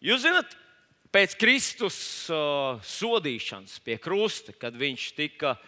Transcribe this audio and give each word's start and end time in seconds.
Jūs 0.00 0.22
zināt, 0.24 0.54
pēc 1.12 1.34
Kristus 1.36 1.96
uh, 2.32 2.78
sodīšanas 2.80 3.74
pie 3.84 3.98
krusta, 4.00 4.54
kad 4.56 4.72
viņš 4.80 5.02
tika 5.12 5.58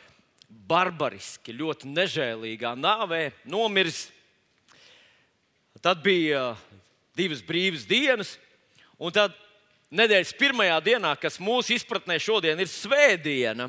barbariski, 0.48 1.52
ļoti 1.52 1.90
nežēlīgā 1.92 2.70
nāvē 2.80 3.26
nomiris, 3.44 4.06
tad 5.84 6.00
bija 6.00 6.54
divas 7.12 7.44
brīvas 7.44 7.84
dienas, 7.84 8.38
un 8.96 9.12
tad 9.12 9.36
nedēļas 9.92 10.32
pirmajā 10.40 10.80
dienā, 10.88 11.12
kas 11.20 11.36
mūsu 11.36 11.76
izpratnē 11.76 12.16
šodien 12.16 12.64
ir 12.64 12.72
svētdiena, 12.72 13.68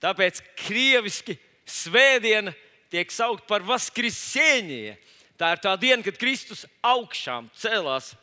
tāpēc 0.00 0.40
krieviski 0.64 1.36
svētdiena 1.68 2.56
tiek 2.88 3.12
saukt 3.12 3.44
par 3.44 3.60
Vaskrisēņie. 3.68 4.96
Tā 5.36 5.52
ir 5.52 5.60
tā 5.60 5.76
diena, 5.76 6.00
kad 6.06 6.16
Kristus 6.16 6.64
augšām 6.80 7.52
cēlās 7.52 8.14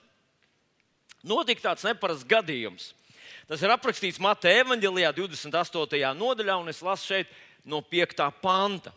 Notika 1.28 1.70
tāds 1.70 1.86
neparasts 1.86 2.26
gadījums. 2.28 2.92
Tas 3.50 3.62
ir 3.62 3.74
aprakstīts 3.74 4.22
Mateja 4.22 4.64
evanģelijā, 4.64 5.12
28. 5.18 6.02
nodaļā, 6.18 6.56
un 6.62 6.72
es 6.72 6.82
lasu 6.86 7.14
šeit 7.14 7.32
no 7.68 7.82
5. 7.86 8.24
panta. 8.42 8.94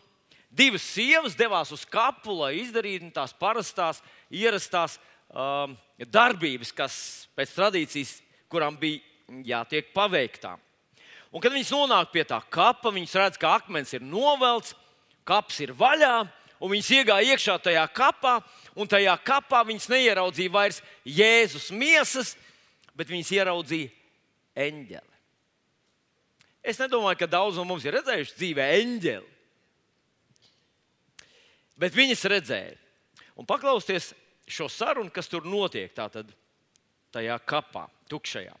Divas 0.55 0.85
sievas 0.87 1.35
devās 1.35 1.73
uz 1.75 1.83
kapu, 1.85 2.37
lai 2.39 2.53
izdarītu 2.61 3.11
tās 3.13 3.33
parastās, 3.35 3.99
ierastās 4.31 4.95
um, 5.29 5.75
darbības, 5.99 6.71
kas 6.71 6.95
pēc 7.35 7.51
tradīcijas, 7.57 8.13
kurām 8.49 8.77
bija 8.79 9.03
jātiek 9.45 9.91
paveiktām. 9.93 10.61
Un, 11.35 11.43
kad 11.43 11.51
viņas 11.51 11.73
nonāk 11.75 12.13
pie 12.13 12.23
tā 12.23 12.39
kapa, 12.47 12.93
viņas 12.95 13.17
redz, 13.19 13.39
ka 13.41 13.57
akmens 13.57 13.91
ir 13.97 14.05
novelts, 14.05 14.71
kaps 15.27 15.59
ir 15.65 15.75
vaļā, 15.75 16.23
un 16.65 16.73
viņas 16.73 16.91
iegāja 16.97 17.35
iekšā 17.35 17.59
tajā 17.61 17.83
kapā, 17.93 18.39
un 18.73 18.89
tajā 18.89 19.13
kapā 19.25 19.61
viņas 19.67 19.89
neieraudzīja 19.91 20.53
vairs 20.53 20.81
Jēzus 21.05 21.69
miesas, 21.75 22.33
bet 22.97 23.11
viņas 23.11 23.31
ieraudzīja 23.37 23.91
eņģeli. 24.65 25.13
Es 26.65 26.81
nedomāju, 26.81 27.19
ka 27.21 27.29
daudz 27.29 27.59
no 27.59 27.67
mums 27.69 27.85
ir 27.85 27.93
redzējuši 27.99 28.37
dzīvē 28.39 28.65
eņģeli, 28.79 29.31
bet 31.77 31.93
viņas 31.93 32.25
redzēja. 32.33 32.73
Un 33.35 33.45
paklausieties 33.45 34.13
šo 34.49 34.69
sarunu, 34.71 35.11
kas 35.13 35.29
tur 35.29 35.45
notiek, 35.45 35.91
tātad 35.93 36.31
tajā 37.13 37.35
kapā, 37.45 37.85
tukšajā. 38.09 38.55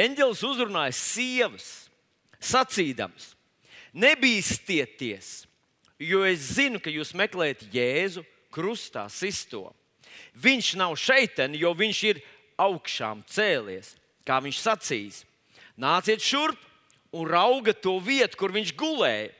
Eņģelis 0.00 0.42
uzrunāja 0.46 0.94
sievas, 0.96 1.90
sacīdams: 2.40 3.34
Nebīsties, 3.92 5.49
jo 6.00 6.24
es 6.24 6.54
zinu, 6.56 6.80
ka 6.80 6.90
jūs 6.92 7.12
meklējat 7.16 7.66
Jēzu 7.72 8.24
krustā 8.52 9.04
sisto. 9.12 9.68
Viņš 10.40 10.74
nav 10.80 10.96
šeit, 10.98 11.38
jo 11.58 11.72
viņš 11.76 12.00
ir 12.08 12.22
augšām 12.60 13.22
cēlies, 13.28 13.94
kā 14.24 14.40
viņš 14.42 14.60
sacīs. 14.60 15.22
Nāciet 15.80 16.22
šurp 16.24 16.58
un 17.12 17.28
raugat 17.28 17.80
to 17.82 17.98
vietu, 18.00 18.38
kur 18.40 18.52
viņš 18.54 18.74
gulēja. 18.78 19.30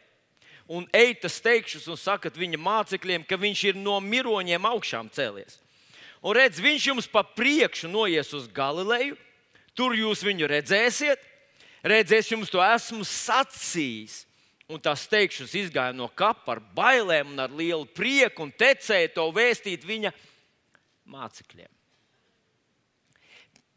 Un 0.71 0.87
ejiet 0.95 1.27
teikšus 1.27 1.89
un 1.91 1.99
sakat 1.99 2.37
viņa 2.39 2.59
mācekļiem, 2.63 3.25
ka 3.27 3.35
viņš 3.41 3.65
ir 3.73 3.81
no 3.81 3.97
miroņiem 3.99 4.69
augšām 4.71 5.11
cēlies. 5.11 5.59
Un 6.23 6.37
redz, 6.37 6.61
viņš 6.63 6.87
jums 6.93 7.09
pa 7.11 7.25
priekšu 7.25 7.89
noies 7.91 8.31
uz 8.37 8.47
Galileju, 8.47 9.17
tur 9.75 9.97
jūs 9.97 10.23
viņu 10.23 10.47
redzēsiet, 10.53 11.19
redzēs, 11.83 12.31
jums 12.31 12.53
to 12.53 12.63
esmu 12.63 13.03
sacījis 13.09 14.21
un 14.71 14.81
tās 14.83 15.09
teikšus 15.11 15.55
izgāja 15.59 15.95
no 15.97 16.07
kapa 16.15 16.55
ar 16.55 16.63
bailēm 16.77 17.33
un 17.33 17.43
ar 17.43 17.53
lielu 17.55 17.87
prieku 17.95 18.45
un 18.47 18.53
tecēja 18.55 19.11
to 19.17 19.27
vēstīt 19.35 19.85
viņa 19.87 20.13
mācekļiem. 21.11 21.71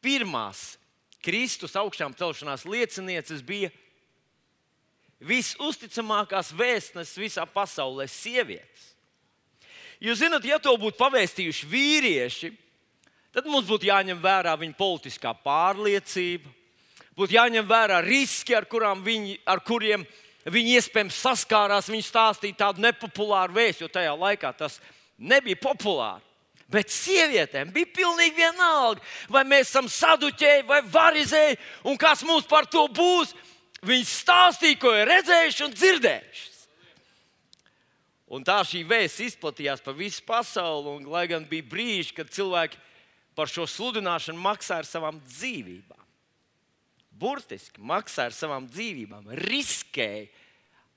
Pirmās 0.03 0.75
Kristus 1.23 1.77
augšām 1.79 2.13
celšanās 2.19 2.67
liecinieces 2.67 3.41
bija 3.45 3.71
visusticamākās 5.23 6.51
vēstneses 6.53 7.17
visā 7.17 7.45
pasaulē- 7.47 8.09
sievietes. 8.21 8.91
Jūs 10.03 10.19
zināt, 10.19 10.43
ja 10.43 10.59
to 10.59 10.75
būtu 10.75 10.99
pavēstījuši 10.99 11.69
vīrieši, 11.71 12.57
tad 13.31 13.45
mums 13.45 13.65
būtu 13.65 13.87
jāņem 13.87 14.19
vērā 14.19 14.57
viņa 14.59 14.75
politiskā 14.75 15.31
pārliecība, 15.45 16.51
būtu 17.15 17.31
jāņem 17.39 17.65
vērā 17.65 18.03
riski, 18.03 18.53
ar, 18.53 18.65
viņi, 18.65 19.39
ar 19.47 19.59
kuriem 19.61 20.03
viņi 20.03 20.32
Viņi 20.43 20.75
iespējams 20.75 21.21
saskārās, 21.23 21.87
viņi 21.87 22.03
stāstīja 22.03 22.59
tādu 22.65 22.83
nepopulāru 22.83 23.55
vēstu, 23.55 23.85
jo 23.85 23.91
tajā 23.91 24.11
laikā 24.17 24.51
tas 24.59 24.79
nebija 25.15 25.59
populāri. 25.61 26.23
Bet 26.73 26.91
sievietēm 26.91 27.71
bija 27.71 27.91
pilnīgi 27.95 28.35
vienalga, 28.41 29.03
vai 29.31 29.43
mēs 29.47 29.69
esam 29.69 29.87
saduķēji 29.91 30.65
vai 30.67 30.81
varizēji, 30.89 31.59
un 31.87 31.99
kas 31.99 32.23
mums 32.27 32.47
par 32.49 32.67
to 32.67 32.87
būs. 32.91 33.35
Viņi 33.83 34.07
stāstīja, 34.07 34.79
ko 34.79 34.93
ir 34.95 35.09
redzējuši 35.11 35.65
un 35.65 35.73
dzirdējuši. 35.75 36.49
Un 38.33 38.45
tā 38.47 38.61
šī 38.65 38.81
vēsts 38.89 39.21
izplatījās 39.27 39.83
pa 39.83 39.93
visu 39.93 40.23
pasauli, 40.25 40.95
un 40.97 41.11
lai 41.11 41.27
gan 41.29 41.43
bija 41.45 41.67
brīži, 41.69 42.15
kad 42.17 42.31
cilvēki 42.33 42.79
par 43.37 43.51
šo 43.51 43.67
sludināšanu 43.69 44.41
maksāja 44.41 44.81
ar 44.81 44.89
savām 44.89 45.19
dzīvībām 45.27 46.02
burtiski 47.19 47.81
maksāja 47.83 48.31
ar 48.31 48.35
savām 48.35 48.67
dzīvībām, 48.69 49.29
riskēja 49.45 50.27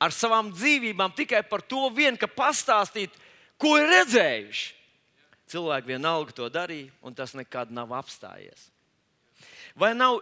ar 0.03 0.13
savām 0.13 0.51
dzīvībām 0.53 1.15
tikai 1.17 1.43
par 1.49 1.65
to 1.65 1.89
vien, 1.95 2.17
ka 2.21 2.29
pastāstīt, 2.29 3.13
ko 3.61 3.77
ir 3.81 3.89
redzējuši. 3.93 4.73
Cilvēki 5.47 5.93
vienalga 5.95 6.35
to 6.35 6.49
darīja, 6.51 6.91
un 7.07 7.15
tas 7.15 7.37
nekad 7.39 7.71
nav 7.71 7.93
apstājies. 7.95 8.67
Vai 9.79 9.93
nav 9.95 10.19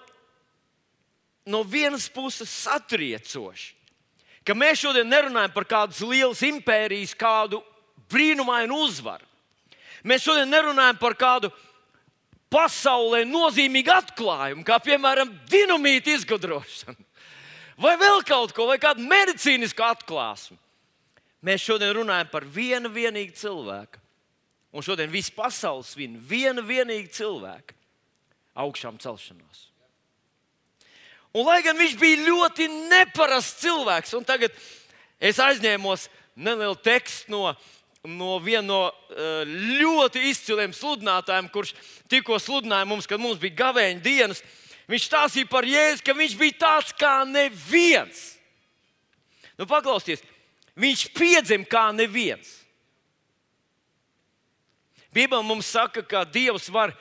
no 1.49 1.63
vienas 1.65 2.11
puses 2.13 2.51
satriecoši, 2.53 3.73
ka 4.45 4.57
mēs 4.57 4.83
šodien 4.83 5.09
nerunājam 5.09 5.55
par 5.55 5.65
kādas 5.69 6.03
lielas 6.05 6.43
impērijas, 6.45 7.17
kādu 7.17 7.63
brīnumainu 8.13 8.83
uzvaru? 8.85 9.25
Mēs 10.05 10.27
šodien 10.27 10.51
nerunājam 10.53 10.99
par 11.01 11.17
kādu 11.17 11.49
pasaulē 12.55 13.25
nozīmīgu 13.27 13.91
atklājumu, 13.91 14.63
kā 14.67 14.79
piemēram 14.83 15.33
dinamīta 15.51 16.15
izgudrošana, 16.15 16.97
vai 17.83 17.97
vēl 17.99 18.23
kaut 18.29 18.55
ko, 18.55 18.69
vai 18.71 18.79
kādu 18.83 19.03
medicīnisku 19.11 19.83
atklāsmu. 19.83 20.59
Mēs 21.45 21.67
šodien 21.67 21.93
runājam 21.99 22.31
par 22.33 22.47
vienu 22.49 22.89
vienīgu 22.89 23.35
cilvēku. 23.37 24.01
Un 24.75 24.83
šodien 24.83 25.13
viss 25.13 25.31
pasaules 25.31 25.93
svin 25.93 26.17
viena 26.19 26.65
vienīga 26.65 27.13
cilvēka 27.15 27.77
augšām 28.59 28.97
celšanos. 29.03 29.69
Un, 31.35 31.45
lai 31.47 31.61
gan 31.67 31.79
viņš 31.79 31.95
bija 31.99 32.25
ļoti 32.25 32.67
neparasts 32.91 33.61
cilvēks, 33.63 34.15
un 34.19 34.27
tagad 34.27 34.55
es 35.19 35.39
aizņēmos 35.43 36.09
nelielu 36.35 36.79
tekstu 36.83 37.35
no 37.35 37.53
no 38.05 38.37
viena 38.39 38.67
no 38.69 38.81
eh, 38.89 39.49
ļoti 39.81 40.27
izciliem 40.29 40.75
sludinātājiem, 40.77 41.49
kurš 41.53 41.73
tikko 42.13 42.37
sludināja 42.43 42.89
mums, 42.89 43.09
kad 43.09 43.21
mums 43.21 43.41
bija 43.41 43.57
gavēņa 43.63 44.05
dienas. 44.05 44.43
Viņš 44.91 45.07
stāstīja 45.09 45.49
par 45.49 45.65
Jēzu, 45.65 46.05
ka 46.05 46.13
viņš 46.17 46.35
bija 46.37 46.59
tāds 46.61 46.93
kā 47.01 47.15
neviens. 47.25 48.35
Nu, 49.57 49.65
paklausieties, 49.71 50.25
viņš 50.77 51.07
piedzima 51.17 51.65
kā 51.71 51.87
neviens. 51.97 52.51
Bībelē 55.15 55.41
mums 55.47 55.71
saka, 55.71 56.03
ka 56.03 56.25
Dievs 56.27 56.69
var 56.75 56.93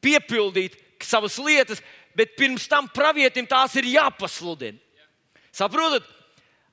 piepildīt 0.00 0.78
savas 1.02 1.36
lietas, 1.42 1.82
bet 2.16 2.36
pirms 2.38 2.68
tam 2.70 2.88
pravietim 2.88 3.44
tās 3.50 3.74
ir 3.76 3.90
jāpasludina. 3.90 4.78
Saprotat? 5.52 6.06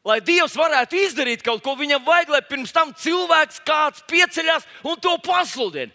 Lai 0.07 0.21
Dievs 0.23 0.55
varētu 0.55 0.95
izdarīt 0.95 1.43
kaut 1.43 1.61
ko, 1.63 1.73
viņam 1.75 2.05
vajag, 2.05 2.29
lai 2.31 2.43
pirms 2.47 2.71
tam 2.75 2.93
cilvēks 2.95 3.59
kāds 3.67 4.05
pieceļās 4.07 4.67
un 4.87 4.95
to 5.01 5.17
pasludina. 5.25 5.91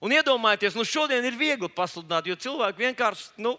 Un 0.00 0.14
iedomājieties, 0.16 0.76
nu 0.78 0.86
šodien 0.88 1.26
ir 1.28 1.34
viegli 1.36 1.68
pasludināt, 1.68 2.30
jo 2.30 2.36
cilvēki 2.40 2.86
vienkārši 2.86 3.42
nu, 3.44 3.56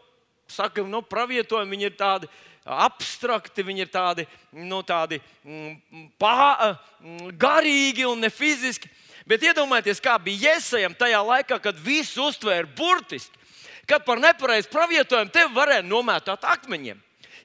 saka, 0.49 0.81
nu, 0.87 1.03
pravietojumi 1.05 1.75
viņi 1.75 1.87
ir 1.91 1.99
tādi 1.99 2.29
abstrakti, 2.65 3.65
viņi 3.65 3.85
ir 3.85 3.91
tādi, 3.93 4.25
nu, 4.57 4.81
tādi 4.85 5.19
mm, 5.43 6.07
pā, 6.21 6.73
mm, 7.01 7.35
garīgi 7.41 8.07
un 8.09 8.23
ne 8.23 8.31
fiziski. 8.33 8.89
Bet 9.27 9.43
iedomājieties, 9.45 10.01
kā 10.01 10.15
bija 10.21 10.55
Iesajam 10.55 10.95
tajā 10.97 11.21
laikā, 11.27 11.59
kad 11.61 11.77
viss 11.77 12.17
uztvēra 12.17 12.65
burtiski, 12.77 13.37
kad 13.85 14.05
par 14.07 14.21
nepareizu 14.21 14.71
pravietojumu 14.71 15.33
tevi 15.33 15.53
varēja 15.53 15.85
nomētāt 15.85 16.45
akmeņiem. 16.55 16.97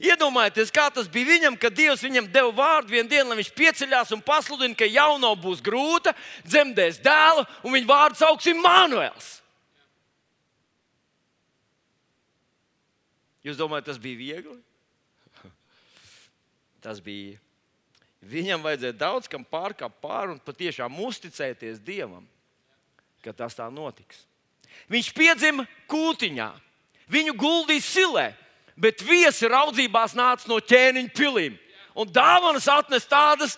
Iedomājieties, 0.02 0.72
kā 0.74 0.90
tas 0.92 1.08
bija 1.08 1.30
viņam, 1.30 1.56
kad 1.60 1.72
Dievs 1.72 2.04
viņam 2.04 2.28
deva 2.32 2.50
vārdu 2.52 2.92
vienā 2.92 3.08
dienā, 3.08 3.30
lai 3.30 3.38
viņš 3.40 3.52
pieceļās 3.56 4.12
un 4.12 4.22
pasludina, 4.24 4.76
ka 4.76 4.88
jauno 4.88 5.30
būs 5.40 5.62
grūta, 5.64 6.12
dzemdēs 6.44 7.00
dēlu, 7.04 7.46
un 7.64 7.76
viņa 7.76 7.88
vārdu 7.88 8.20
sauksim 8.20 8.60
Manuēls. 8.64 9.30
Jūs 13.46 13.56
domājat, 13.56 13.88
tas 13.92 13.98
bija 14.02 14.18
viegli? 14.18 14.56
Tas 16.84 17.00
bija. 17.02 17.38
Viņam 18.26 18.64
vajadzēja 18.64 18.96
daudz 18.98 19.28
kam 19.30 19.44
pārkāpt 19.46 20.00
pāri 20.02 20.34
un 20.34 20.40
patiešām 20.42 20.96
uzticēties 21.06 21.78
Dievam, 21.84 22.24
ka 23.22 23.30
tas 23.36 23.54
tā 23.54 23.68
notiks. 23.70 24.24
Viņš 24.90 25.12
piedzima 25.14 25.66
kūtiņā, 25.88 26.48
viņu 27.12 27.36
guldīja 27.38 27.84
silē, 27.86 28.26
bet 28.76 29.02
viesi 29.04 29.48
raudzībās 29.50 30.14
nāca 30.16 30.48
no 30.50 30.60
ķēniņa 30.60 31.14
pilīm. 31.16 31.56
Un 31.96 32.10
dāvanas 32.12 32.68
atnes 32.68 33.08
tādas, 33.08 33.56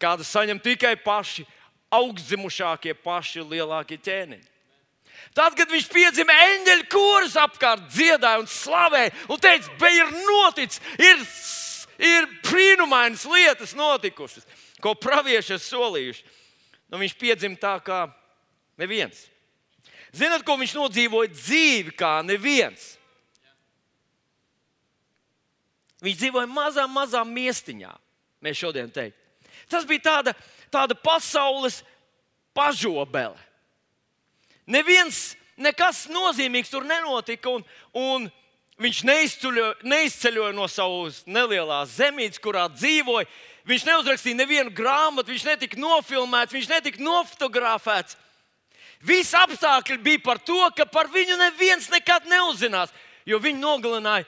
kādas 0.00 0.28
saņem 0.28 0.60
tikai 0.60 0.94
paši 1.00 1.46
augstzimušākie, 1.90 2.94
paši 3.02 3.44
lielākie 3.44 3.98
ķēniņi. 4.00 4.46
Tad, 5.36 5.54
kad 5.54 5.70
viņš 5.70 5.86
piedzima 5.92 6.34
eņģeļa 6.46 6.86
kūrus 6.90 7.36
apkārt, 7.38 7.88
dziedāja 7.92 8.40
un 8.40 8.48
slavēja, 8.50 9.12
un 9.30 9.40
teica, 9.40 9.72
bet 9.78 9.96
ir 9.96 10.12
noticis, 10.26 10.80
ir, 10.98 11.24
ir 12.02 12.28
brīnumainas 12.46 13.26
lietas 13.30 13.74
notikušas, 13.78 14.46
ko 14.82 14.94
pravieši 14.98 15.54
ir 15.56 15.62
solījuši. 15.62 16.24
Nu, 16.90 16.98
viņš 16.98 17.14
piedzima 17.20 17.60
tā 17.60 17.76
kā 17.84 18.00
neviens. 18.80 19.28
Zinat, 20.10 20.42
ko 20.42 20.56
viņš 20.58 20.74
nodzīvoja 20.74 21.30
dzīvi 21.30 21.94
kā 21.94 22.16
neviens? 22.26 22.96
Viņš 26.00 26.16
dzīvoja 26.16 26.48
mazā, 26.48 26.86
mazā 26.88 27.20
miestiņā, 27.28 27.90
mēs 28.44 28.60
šodien 28.60 28.88
teiktu. 28.92 29.18
Tas 29.70 29.84
bija 29.86 30.06
tāda, 30.06 30.34
tāda 30.72 30.96
pasaules 30.96 31.82
pažobele. 32.56 33.36
Neviens, 34.70 35.34
nekas 35.60 36.06
nozīmīgs 36.10 36.70
tur 36.72 36.86
nenotika, 36.88 37.52
un, 37.52 37.64
un 37.92 38.28
viņš 38.80 39.02
neizceļoja, 39.84 40.54
no 40.56 40.66
savas 40.70 41.22
nelielās 41.28 41.96
zemītes, 41.98 42.40
kurā 42.42 42.68
dzīvoja. 42.72 43.28
Viņš 43.68 43.84
neuzrakstīja 43.86 44.38
nevienu 44.38 44.72
grāmatu, 44.74 45.34
viņš 45.34 45.46
netika 45.50 45.78
nofilmēts, 45.78 46.54
viņš 46.56 46.68
netika 46.70 47.02
nofotografēts. 47.04 48.16
Visi 49.04 49.36
apstākļi 49.36 50.00
bija 50.04 50.20
par 50.24 50.40
to, 50.44 50.60
ka 50.76 50.84
par 50.88 51.08
viņu 51.12 51.36
neviens 51.40 51.88
nekad 51.92 52.26
neuzzinās, 52.28 52.92
jo 53.28 53.38
viņu 53.40 53.60
nogalināja, 53.62 54.26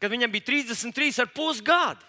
kad 0.00 0.12
viņam 0.12 0.32
bija 0.32 0.48
33,5 0.50 1.62
gadi. 1.64 2.04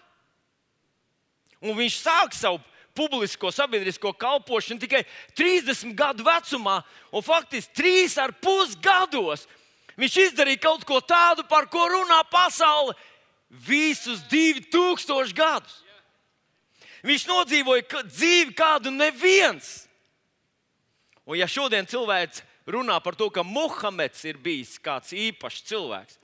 Un 1.66 1.78
viņš 1.78 2.00
sāk 2.02 2.36
savu 2.36 2.62
publisko 2.96 3.52
sabiedrisko 3.52 4.14
kalpošanu 4.14 4.80
tikai 4.80 5.04
30 5.36 5.96
gadu 5.98 6.24
vecumā, 6.24 6.80
un 7.12 7.24
faktiski 7.26 7.84
3,5 7.84 8.78
gados 8.84 9.46
viņš 10.00 10.18
izdarīja 10.30 10.64
kaut 10.68 10.86
ko 10.88 11.00
tādu, 11.04 11.46
par 11.48 11.68
ko 11.72 11.88
runā 11.92 12.22
pasaule 12.32 12.96
visus 13.50 14.24
2000 14.32 15.36
gadus. 15.36 15.82
Viņš 17.06 17.28
nodzīvoja 17.30 18.04
dzīvi, 18.10 18.56
kādu 18.58 18.90
neviens. 18.90 19.86
Un 21.26 21.38
ja 21.38 21.48
šodien 21.50 21.86
cilvēks 21.86 22.42
runā 22.70 22.98
par 23.04 23.18
to, 23.18 23.30
ka 23.30 23.44
Muhameds 23.46 24.24
ir 24.26 24.40
bijis 24.42 24.80
kāds 24.82 25.14
īpašs 25.14 25.66
cilvēks, 25.70 26.18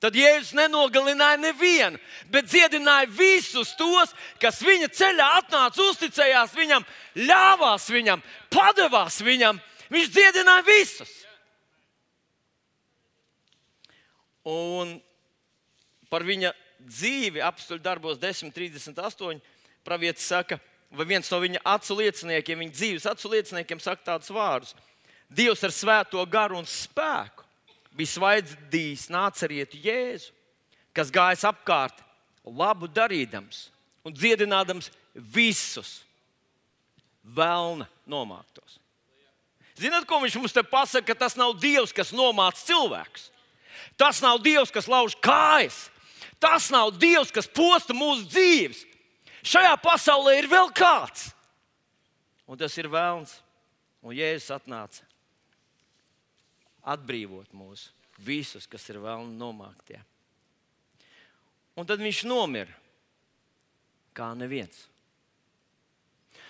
Tad 0.00 0.16
Jēzus 0.16 0.54
nenogalināja 0.56 1.36
nevienu, 1.36 1.98
bet 2.32 2.46
dziedināja 2.48 3.08
visus 3.12 3.74
tos, 3.76 4.14
kas 4.40 4.62
viņa 4.64 4.88
ceļā 4.96 5.26
atnāca, 5.42 5.84
uzticējās 5.90 6.54
viņam, 6.56 6.86
ļāvās 7.20 7.88
viņam, 7.92 8.22
padevās 8.48 9.18
viņam. 9.20 9.60
Viņš 9.92 10.12
dziedināja 10.14 10.64
visus. 10.64 11.10
Un 14.48 14.96
par 16.08 16.24
viņa 16.24 16.54
dzīvi 16.80 17.44
apstuļu 17.44 17.84
darbos 17.84 18.16
10.38. 18.22 19.42
Pravietis 19.84 20.30
saka, 20.30 20.56
vai 20.96 21.04
viens 21.12 21.28
no 21.28 21.42
viņa 21.44 21.60
acu 21.74 21.98
lieciniekiem, 22.00 22.64
viņa 22.64 22.76
dzīves 22.78 23.10
acu 23.10 23.34
lieciniekiem, 23.34 23.84
saka 23.84 24.14
tādus 24.14 24.32
vārdus: 24.32 24.72
Dievs 25.28 25.60
ar 25.66 25.76
svēto 25.76 26.24
garu 26.30 26.56
un 26.56 26.68
spēku 26.68 27.49
bija 27.96 28.14
svaidījis 28.14 29.08
nācerietu 29.12 29.80
Jēzu, 29.82 30.32
kas 30.96 31.12
gājas 31.14 31.46
apkārt, 31.48 32.02
labu 32.44 32.88
darīdams 32.90 33.68
un 34.06 34.14
dziedinādams 34.16 34.90
visus 35.14 36.00
vēlna 37.22 37.86
nomāktos. 38.08 38.78
Zināt, 39.80 40.04
ko 40.08 40.18
viņš 40.20 40.36
mums 40.40 40.54
te 40.54 40.64
pasaka, 40.66 41.12
ka 41.12 41.16
tas 41.24 41.36
nav 41.40 41.54
Dievs, 41.60 41.94
kas 41.96 42.12
nomāca 42.12 42.60
cilvēkus. 42.68 43.30
Tas 43.96 44.20
nav 44.20 44.40
Dievs, 44.44 44.72
kas 44.72 44.88
lauž 44.90 45.16
kājas. 45.24 45.88
Tas 46.40 46.68
nav 46.72 46.92
Dievs, 47.00 47.32
kas 47.32 47.48
posta 47.48 47.96
mūsu 47.96 48.26
dzīves. 48.28 48.82
Šajā 49.40 49.72
pasaulē 49.80 50.36
ir 50.36 50.50
vēl 50.52 50.68
kāds, 50.76 51.30
un 52.44 52.60
tas 52.60 52.74
ir 52.76 52.90
vēlns. 52.92 53.38
Un 54.04 54.16
Jēzus 54.16 54.52
atnāca 54.56 55.04
atbrīvot 56.84 57.52
mūs 57.56 57.88
visus, 58.20 58.68
kas 58.68 58.84
ir 58.92 59.00
vēl 59.02 59.26
nomāktie. 59.32 60.00
Un 61.78 61.88
tad 61.88 62.02
viņš 62.02 62.24
nomira 62.28 62.74
kā 64.16 64.32
neviens. 64.36 64.86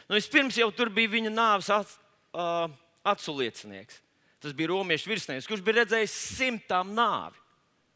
Nu, 0.08 0.16
vispirms 0.16 0.56
jau 0.58 0.70
tur 0.74 0.90
bija 0.90 1.12
viņa 1.12 1.30
nāves 1.30 1.68
at, 1.70 1.90
uh, 2.34 2.66
atsauliecinieks. 3.06 4.00
Tas 4.40 4.54
bija 4.56 4.72
romiešu 4.72 5.10
virsnieks, 5.10 5.46
kurš 5.46 5.62
bija 5.62 5.82
redzējis 5.82 6.16
simtām 6.38 6.94
nāvi. 6.96 7.36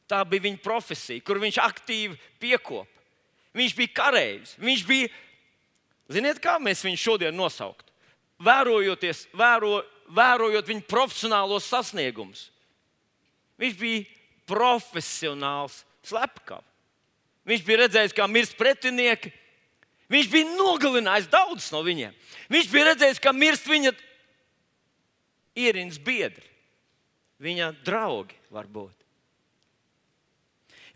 Tā 0.07 0.21
bija 0.29 0.45
viņa 0.45 0.61
profesija, 0.63 1.25
kur 1.25 1.41
viņš 1.41 1.59
aktīvi 1.65 2.19
piekopa. 2.43 2.91
Viņš 3.57 3.75
bija 3.79 3.95
karavīrs. 3.97 4.53
Viņš 4.61 4.85
bija, 4.87 5.09
ziniet, 6.13 6.43
kā 6.45 6.59
mēs 6.61 6.85
viņu 6.85 7.01
šodien 7.01 7.37
nosauktu? 7.39 7.89
Vērojoties, 8.45 9.25
vēro, 9.33 9.79
vērojot 10.15 10.69
viņa 10.71 10.87
profesionālos 10.89 11.67
sasniegumus. 11.69 12.49
Viņš 13.61 13.75
bija 13.79 14.05
profesionāls 14.49 15.83
slepkavs. 16.07 16.71
Viņš 17.45 17.65
bija 17.67 17.83
redzējis, 17.83 18.15
kā 18.17 18.25
mirst 18.25 18.57
pretinieki. 18.57 19.29
Viņš 20.09 20.29
bija 20.33 20.53
nogalinājis 20.57 21.29
daudzus 21.33 21.69
no 21.75 21.83
viņiem. 21.85 22.13
Viņš 22.53 22.69
bija 22.73 22.91
redzējis, 22.91 23.21
kā 23.21 23.35
mirst 23.37 23.69
viņa 23.69 23.93
ierīnas 25.61 26.01
biedri, 26.03 26.45
viņa 27.43 27.71
draugi 27.87 28.37
varbūt. 28.53 28.95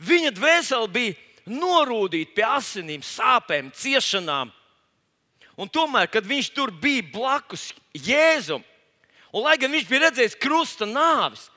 Viņa 0.09 0.32
dvēsele 0.37 0.88
bija 0.94 1.17
norūdīta 1.49 2.35
pie 2.37 2.47
asinīm, 2.47 3.05
sāpēm, 3.05 3.73
ciešanām. 3.75 4.53
Un 5.59 5.70
tomēr, 5.75 6.06
kad 6.12 6.26
viņš 6.26 6.53
tur 6.55 6.70
bija 6.70 7.06
blakus 7.12 7.73
Jēzum, 7.97 8.62
Un, 9.32 9.44
lai 9.44 9.56
gan 9.60 9.72
viņš 9.75 9.88
bija 9.88 10.06
redzējis 10.06 10.38
krusta 10.40 10.88
nāvis, 10.88 11.48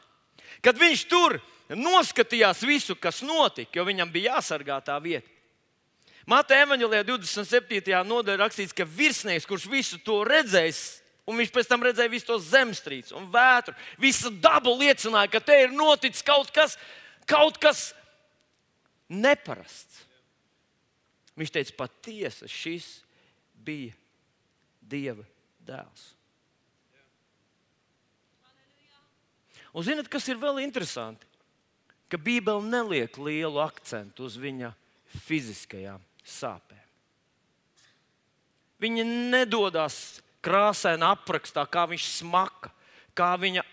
kad 0.64 0.80
viņš 0.80 1.06
tur 1.12 1.38
noskatījās 1.72 2.66
visu, 2.68 2.98
kas 3.00 3.22
notika, 3.24 3.80
jo 3.80 3.86
viņam 3.88 4.12
bija 4.12 4.36
jāsargā 4.36 4.82
tā 4.84 4.98
vieta. 5.04 5.28
Mateja 6.30 6.68
Evanģelijā 6.68 7.06
27. 7.08 7.96
nodaļā 8.06 8.44
rakstīts, 8.44 8.76
ka 8.76 8.86
virsnieks, 8.86 9.48
kurš 9.50 9.66
visu 9.72 9.98
to 10.06 10.20
redzējis, 10.28 11.02
un 11.26 11.40
viņš 11.40 11.54
pēc 11.56 11.70
tam 11.70 11.84
redzēja 11.86 12.12
visu 12.12 12.30
to 12.30 12.38
zemestrīci 12.44 13.16
un 13.18 13.26
vētru, 13.32 13.74
visa 14.02 14.30
daba 14.44 14.74
liecināja, 14.76 15.32
ka 15.32 15.42
te 15.44 15.58
ir 15.64 15.74
noticis 15.74 16.26
kaut 16.26 16.52
kas, 16.54 16.78
kaut 17.30 17.58
kas 17.62 17.90
neparasts. 19.10 20.06
Viņš 21.40 21.54
teica, 21.56 21.78
patiesi 21.80 22.50
šis 22.52 22.90
bija 23.56 23.96
Dieva 24.92 25.24
dēls. 25.64 26.12
Un 29.72 29.86
zinot, 29.88 30.10
kas 30.12 30.28
ir 30.28 30.40
vēl 30.40 30.62
interesanti? 30.66 31.28
Ka 32.12 32.20
Bībele 32.20 32.64
neliek 32.68 33.16
lielu 33.16 33.62
akcentu 33.64 34.26
uz 34.28 34.36
viņa 34.40 34.74
fiziskajām 35.28 36.02
sāpēm. 36.28 36.80
Viņa 38.82 39.06
nedodas 39.06 40.20
krāsainā 40.44 41.14
aprakstā, 41.16 41.64
kā 41.70 41.86
viņš 41.88 42.08
smaka, 42.18 42.72
kā 43.16 43.30
viņa 43.40 43.64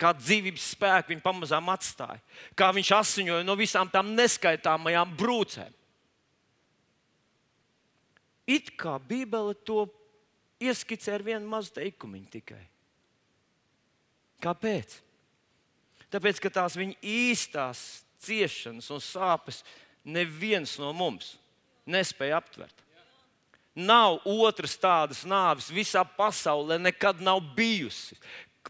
kā 0.00 0.10
dzīvības 0.16 0.66
spēku 0.74 1.12
viņa 1.12 1.22
pamazām 1.24 1.70
atstāja, 1.72 2.20
kā 2.58 2.70
viņš 2.74 2.90
asiņoja 2.96 3.46
no 3.46 3.56
visām 3.58 3.90
tām 3.90 4.12
neskaitāmajām 4.18 5.14
brūcēm. 5.18 5.72
It 8.50 8.74
kā 8.76 8.98
Bībele 9.00 9.54
to 9.64 9.86
ieskicē 10.60 11.14
ar 11.16 11.24
vienu 11.24 11.48
mazu 11.48 11.72
teikumu 11.78 12.20
tikai. 12.32 12.60
Kāpēc? 14.44 14.98
Tāpēc, 16.14 16.38
ka 16.38 16.52
tās 16.60 16.76
viņa 16.78 16.94
īstās 17.02 17.80
ciešanas 18.22 18.86
un 18.94 19.02
sāpes 19.02 19.64
neviens 20.06 20.76
no 20.78 20.92
mums 20.94 21.34
nespēja 21.90 22.38
aptvert. 22.38 22.84
Nav 23.74 24.20
otras 24.22 24.76
tādas 24.78 25.24
nāves 25.26 25.72
visā 25.74 26.04
pasaulē, 26.06 26.78
nekad 26.78 27.18
nav 27.24 27.40
bijusi. 27.56 28.14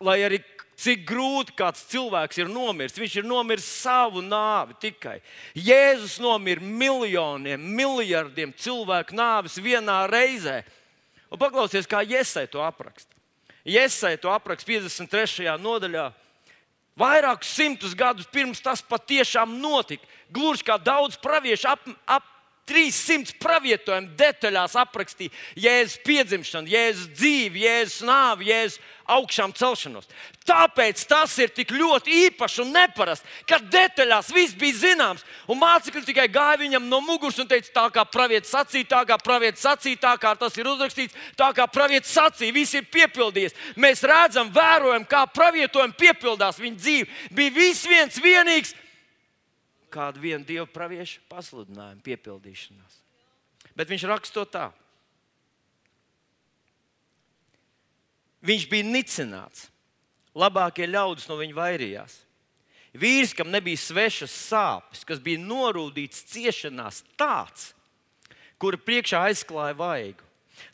Lai 0.00 0.22
arī 0.24 0.40
cik 0.80 1.04
grūti 1.06 1.52
kāds 1.58 1.84
cilvēks 1.92 2.40
ir 2.40 2.48
nomiris, 2.50 2.96
viņš 2.98 3.18
ir 3.20 3.28
nomiris 3.28 3.66
savu 3.68 4.24
nāvi 4.24 4.74
tikai. 4.80 5.18
Jēzus 5.54 6.16
nomira 6.24 6.64
miljoniem, 6.64 7.60
miljardiem 7.60 8.56
cilvēku 8.56 9.14
nāvis 9.14 9.60
vienā 9.60 10.00
reizē. 10.10 10.62
Un 11.28 11.40
paklausies, 11.40 11.86
kā 11.90 12.00
Iesai 12.00 12.48
to 12.50 12.64
apraksta. 12.64 13.12
Iesai 13.64 14.16
to 14.20 14.32
apraksta 14.32 14.72
53. 14.72 15.54
nodaļā 15.60 16.08
Vairākus 16.98 17.50
simtus 17.56 17.94
gadus 17.98 18.28
pirms 18.30 18.62
tas 18.62 18.82
patiešām 18.82 19.56
notika. 19.58 20.06
Gluži 20.34 20.66
kā 20.66 20.78
daudz 20.78 21.18
praviešu 21.18 21.68
ap, 21.72 21.88
ap 22.06 22.33
300 22.68 23.36
pravietojumu 23.42 24.14
detaļās 24.18 24.76
aprakstīja 24.80 25.32
Jēzus 25.60 26.00
piedzimšanu, 26.06 26.70
Jēzus 26.72 27.10
dzīvi, 27.12 27.64
Jēzus 27.66 28.04
nāvi, 28.08 28.48
Jēzus 28.48 28.80
augšām 29.04 29.52
celšanos. 29.52 30.06
Tāpēc 30.48 31.02
tas 31.08 31.32
ir 31.40 31.52
tik 31.52 31.72
ļoti 31.72 32.12
īpašs 32.26 32.60
un 32.64 32.72
neparasts, 32.72 33.26
ka 33.48 33.58
detaļās 33.60 34.30
viss 34.32 34.56
bija 34.56 34.78
zināms. 34.80 35.24
Un 35.48 35.60
mācekļi 35.60 36.04
tikai 36.08 36.26
gāja 36.32 36.60
viņam 36.60 36.88
no 36.88 37.00
muguras 37.04 37.38
un 37.40 37.48
teica, 37.48 37.70
tā 37.74 37.84
kā 37.92 38.04
pravietis 38.08 38.52
sacīja, 38.52 38.88
tā 38.92 39.02
kā 39.08 39.18
pravietis 39.20 39.64
sacīja, 39.64 40.00
tā 40.04 40.14
kā 40.20 40.34
tas 40.40 40.56
ir 40.60 40.68
uzrakstīts, 40.68 41.16
tā 41.36 41.50
kā 41.56 41.68
pravietis 41.68 42.12
sacīja, 42.16 42.56
viss 42.56 42.76
ir 42.76 42.88
piepildījies. 42.92 43.56
Mēs 43.80 44.04
redzam, 44.08 44.52
vērojam, 44.54 45.04
kā 45.08 45.24
pravietojumi 45.32 45.96
piepildās 46.00 46.60
viņa 46.60 46.80
dzīve. 46.80 47.12
Bija 47.36 47.56
viss 47.56 47.88
viens 47.88 48.20
vienīgs 48.24 48.74
kādu 49.94 50.22
vienu 50.22 50.42
dievu 50.46 50.66
praviešu 50.70 51.22
pasludinājumu 51.30 52.02
piepildīšanās. 52.04 52.98
Bet 53.78 53.90
viņš 53.90 54.06
raksta 54.10 54.40
to 54.40 54.44
tā. 54.50 54.66
Viņš 58.44 58.66
bija 58.70 58.86
nicināts. 58.86 59.68
Labākie 60.34 60.86
ļaudis 60.90 61.28
no 61.30 61.38
viņa 61.38 61.54
vairījās. 61.56 62.18
Vīrs, 62.94 63.32
kam 63.34 63.50
nebija 63.50 63.78
svešas 63.80 64.34
sāpes, 64.50 65.02
kas 65.06 65.22
bija 65.22 65.42
norūdīts 65.42 66.26
ciešanās, 66.30 67.00
tāds, 67.18 67.72
kura 68.58 68.78
priekšā 68.78 69.24
aizklāja 69.30 69.74
vaigu. 69.78 70.26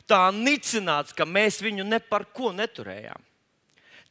Tā 0.05 0.27
nicināts, 0.35 1.15
ka 1.17 1.25
mēs 1.25 1.61
viņu 1.65 1.85
ne 1.87 1.97
par 2.01 2.27
ko 2.29 2.51
neturējām. 2.53 3.21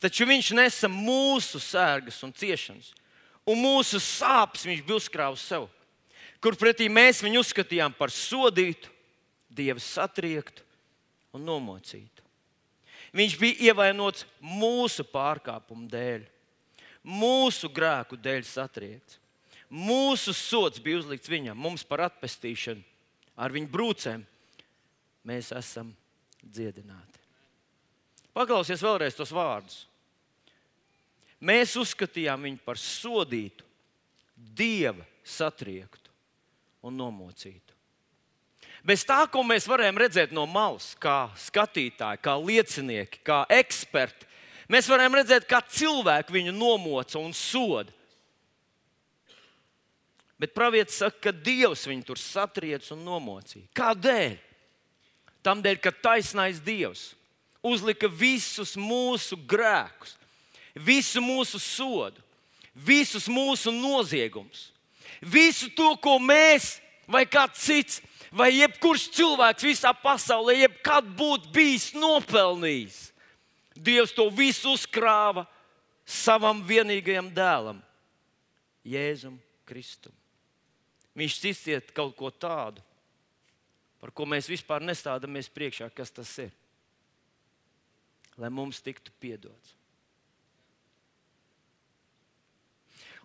Taču 0.03 0.27
viņš 0.27 0.55
nesa 0.57 0.89
mūsu 0.91 1.61
sērgas 1.63 2.19
un 2.27 2.33
ciešanas 2.35 2.95
un 3.49 3.61
mūsu 3.61 4.01
sāpes 4.03 4.67
viņš 4.69 4.83
bija 4.87 5.01
uzkrāvis 5.01 5.45
sev. 5.45 5.69
Kur 6.41 6.57
pretī 6.57 6.89
mēs 6.89 7.21
viņu 7.25 7.43
uzskatījām 7.45 7.93
par 7.97 8.13
sodītu, 8.15 8.89
dievu 9.51 9.83
satriektu 9.83 10.65
un 11.37 11.45
nomocītu. 11.45 12.25
Viņš 13.17 13.35
bija 13.41 13.71
ievainots 13.71 14.25
mūsu 14.39 15.05
pārkāpumu 15.11 15.89
dēļ, 15.91 16.23
mūsu 17.03 17.71
grēku 17.75 18.19
dēļ 18.21 18.47
satriekts. 18.47 19.19
Mūsu 19.71 20.35
sots 20.35 20.83
bija 20.83 20.99
uzlikts 20.99 21.31
viņam, 21.31 21.59
mums 21.59 21.85
par 21.87 22.03
atpestīšanu, 22.09 22.83
ar 23.39 23.55
viņu 23.55 23.71
brūcēm. 23.71 24.25
Mēs 25.27 25.53
esam 25.55 25.93
dziedināti. 26.43 27.21
Paklausies 28.35 28.83
vēlreiz 28.83 29.15
tos 29.15 29.31
vārdus. 29.35 29.85
Mēs 31.41 31.75
uzskatījām 31.81 32.45
viņu 32.45 32.61
par 32.65 32.79
sodītu, 32.81 33.65
dieva 34.37 35.05
satriektu 35.25 36.13
un 36.85 36.97
nomocītu. 37.01 37.77
Bez 38.85 39.05
tā, 39.05 39.23
ko 39.29 39.43
mēs 39.45 39.67
varējām 39.69 39.99
redzēt 40.01 40.31
no 40.33 40.47
malas, 40.49 40.95
kā 41.01 41.29
skatītāji, 41.37 42.21
kā 42.25 42.37
liecinieki, 42.41 43.21
kā 43.25 43.43
eksperti, 43.53 44.29
mēs 44.73 44.89
varējām 44.89 45.19
redzēt, 45.21 45.49
kā 45.49 45.61
cilvēki 45.69 46.37
viņu 46.39 46.55
nomoca 46.57 47.21
un 47.21 47.35
soda. 47.37 47.93
Bet 50.41 50.55
pravietis 50.57 50.97
saka, 51.03 51.27
ka 51.29 51.33
Dievs 51.37 51.85
viņu 51.85 52.07
tur 52.09 52.21
satriec 52.21 52.87
un 52.95 53.03
nomocīja. 53.05 53.69
Kādēļ? 53.77 54.39
Tādēļ, 55.45 55.77
ka 55.85 55.93
taisnais 55.93 56.61
Dievs 56.65 57.11
uzlika 57.65 58.09
visus 58.09 58.73
mūsu 58.81 59.37
grēkus, 59.49 60.17
visu 60.75 61.23
mūsu 61.23 61.61
sodu, 61.63 62.23
visus 62.75 63.29
mūsu 63.31 63.73
noziegumus, 63.75 64.71
visu 65.21 65.71
to, 65.77 65.93
ko 66.03 66.19
mēs 66.23 66.79
vai 67.11 67.25
kāds 67.27 67.63
cits, 67.67 68.01
vai 68.31 68.53
jebkurš 68.55 69.09
cilvēks 69.17 69.67
visā 69.67 69.93
pasaulē, 69.97 70.61
jebkad 70.63 71.09
būtu 71.19 71.51
bijis 71.55 71.91
nopelnījis. 71.99 73.09
Dievs 73.81 74.13
to 74.15 74.27
visu 74.35 74.75
uzkrāja 74.77 75.47
savam 76.05 76.61
vienīgajam 76.67 77.31
dēlam, 77.35 77.81
Jēzum 78.85 79.39
Kristum. 79.69 80.15
Viņš 81.17 81.37
izciet 81.51 81.91
kaut 81.97 82.15
ko 82.19 82.31
tādu, 82.31 82.83
par 84.01 84.13
ko 84.15 84.27
mēs 84.29 84.49
vispār 84.51 84.85
nestādamies 84.85 85.51
priekšā, 85.53 85.91
kas 85.95 86.13
tas 86.15 86.31
ir. 86.41 86.55
Lai 88.41 88.49
mums 88.53 88.81
tiktu 88.81 89.13
piedots. 89.21 89.80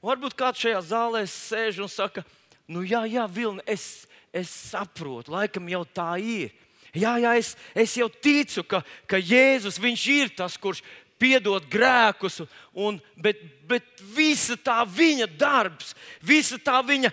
Varbūt 0.05 0.35
kāds 0.37 0.61
šajā 0.61 0.81
zālē 0.85 1.23
sēž 1.29 1.81
un 1.83 1.91
saka, 1.91 2.23
nu 2.69 2.83
jā, 2.85 3.03
jā, 3.09 3.25
Vilni, 3.31 3.63
es, 3.69 4.05
es 4.33 4.51
saprotu, 4.71 5.33
laikam 5.33 5.67
jau 5.71 5.83
tā 5.85 6.13
ir. 6.21 6.53
Jā, 6.95 7.17
jā, 7.19 7.33
es, 7.35 7.55
es 7.75 7.97
jau 7.99 8.07
ticu, 8.07 8.63
ka, 8.63 8.79
ka 9.09 9.19
Jēzus 9.19 9.81
ir 10.07 10.29
tas, 10.31 10.55
kurš 10.55 10.81
piedod 11.19 11.63
grēkus, 11.71 12.41
un, 12.71 12.99
bet, 13.15 13.41
bet 13.67 13.83
visa 14.15 14.55
tā 14.55 14.83
viņa 14.87 15.27
darbs, 15.37 15.95
visa 16.21 16.57
tā 16.57 16.81
viņa 16.83 17.11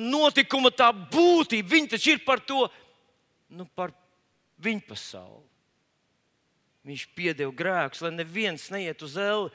notikuma, 0.00 0.70
tā 0.70 0.90
būtība, 0.92 1.68
viņa 1.68 1.88
taču 1.94 2.16
ir 2.16 2.24
par 2.24 2.40
to, 2.40 2.66
nu, 3.48 3.66
par 3.74 3.92
viņu 4.62 4.84
pasauli. 4.88 5.44
Viņš 6.86 7.06
piedeva 7.18 7.50
grēkus, 7.52 8.04
lai 8.04 8.12
neviens 8.14 8.68
neiet 8.70 9.00
uz 9.02 9.16
elli. 9.18 9.50